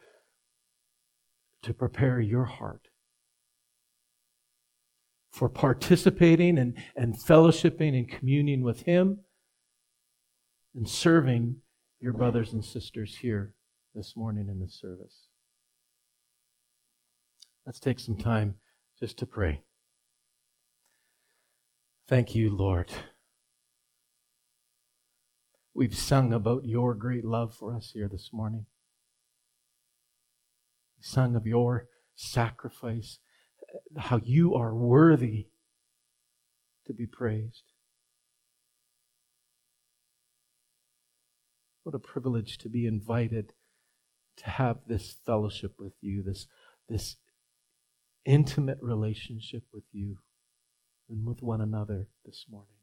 to 1.62 1.74
prepare 1.74 2.20
your 2.20 2.44
heart 2.44 2.88
for 5.30 5.48
participating 5.48 6.56
and, 6.58 6.78
and 6.96 7.14
fellowshipping 7.14 7.96
and 7.96 8.08
communion 8.08 8.62
with 8.62 8.82
Him 8.82 9.18
and 10.74 10.88
serving 10.88 11.56
your 12.00 12.12
brothers 12.12 12.52
and 12.52 12.64
sisters 12.64 13.16
here 13.16 13.54
this 13.94 14.14
morning 14.16 14.48
in 14.48 14.60
this 14.60 14.78
service. 14.80 15.28
Let's 17.66 17.80
take 17.80 17.98
some 17.98 18.16
time 18.16 18.54
just 18.98 19.18
to 19.18 19.26
pray. 19.26 19.62
Thank 22.08 22.34
you, 22.34 22.54
Lord. 22.54 22.92
We've 25.76 25.94
sung 25.94 26.32
about 26.32 26.64
your 26.64 26.94
great 26.94 27.22
love 27.22 27.54
for 27.54 27.76
us 27.76 27.90
here 27.92 28.08
this 28.08 28.30
morning. 28.32 28.64
We 30.96 31.02
sung 31.02 31.36
of 31.36 31.46
your 31.46 31.88
sacrifice, 32.14 33.18
how 33.98 34.22
you 34.24 34.54
are 34.54 34.74
worthy 34.74 35.48
to 36.86 36.94
be 36.94 37.04
praised. 37.04 37.64
What 41.82 41.94
a 41.94 41.98
privilege 41.98 42.56
to 42.58 42.70
be 42.70 42.86
invited 42.86 43.52
to 44.38 44.48
have 44.48 44.78
this 44.86 45.18
fellowship 45.26 45.74
with 45.78 45.92
you, 46.00 46.22
this, 46.22 46.46
this 46.88 47.16
intimate 48.24 48.78
relationship 48.80 49.64
with 49.74 49.84
you 49.92 50.20
and 51.10 51.26
with 51.26 51.42
one 51.42 51.60
another 51.60 52.08
this 52.24 52.46
morning. 52.50 52.75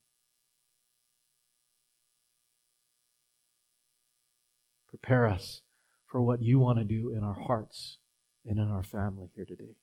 Prepare 5.04 5.28
us 5.28 5.62
for 6.08 6.22
what 6.22 6.42
you 6.42 6.60
want 6.60 6.80
to 6.80 6.86
do 6.86 7.12
in 7.16 7.26
our 7.26 7.34
hearts 7.34 7.98
and 8.46 8.58
in 8.58 8.70
our 8.70 8.84
family 8.84 9.28
here 9.36 9.44
today. 9.44 9.76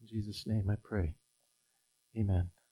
In 0.00 0.08
Jesus' 0.08 0.44
name 0.46 0.68
I 0.68 0.74
pray. 0.82 1.14
Amen. 2.16 2.50